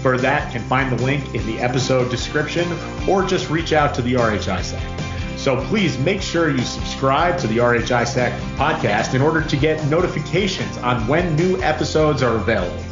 for 0.00 0.16
that 0.16 0.52
can 0.52 0.62
find 0.68 0.96
the 0.96 1.02
link 1.02 1.34
in 1.34 1.44
the 1.44 1.58
episode 1.58 2.08
description 2.08 2.70
or 3.08 3.24
just 3.24 3.50
reach 3.50 3.72
out 3.72 3.96
to 3.96 4.02
the 4.02 4.14
RH-ISAC. 4.14 5.36
So 5.36 5.60
please 5.66 5.98
make 5.98 6.22
sure 6.22 6.50
you 6.50 6.62
subscribe 6.62 7.36
to 7.38 7.48
the 7.48 7.58
RH-ISAC 7.58 8.38
podcast 8.54 9.14
in 9.14 9.22
order 9.22 9.42
to 9.42 9.56
get 9.56 9.84
notifications 9.88 10.78
on 10.78 11.04
when 11.08 11.34
new 11.34 11.60
episodes 11.62 12.22
are 12.22 12.36
available. 12.36 12.91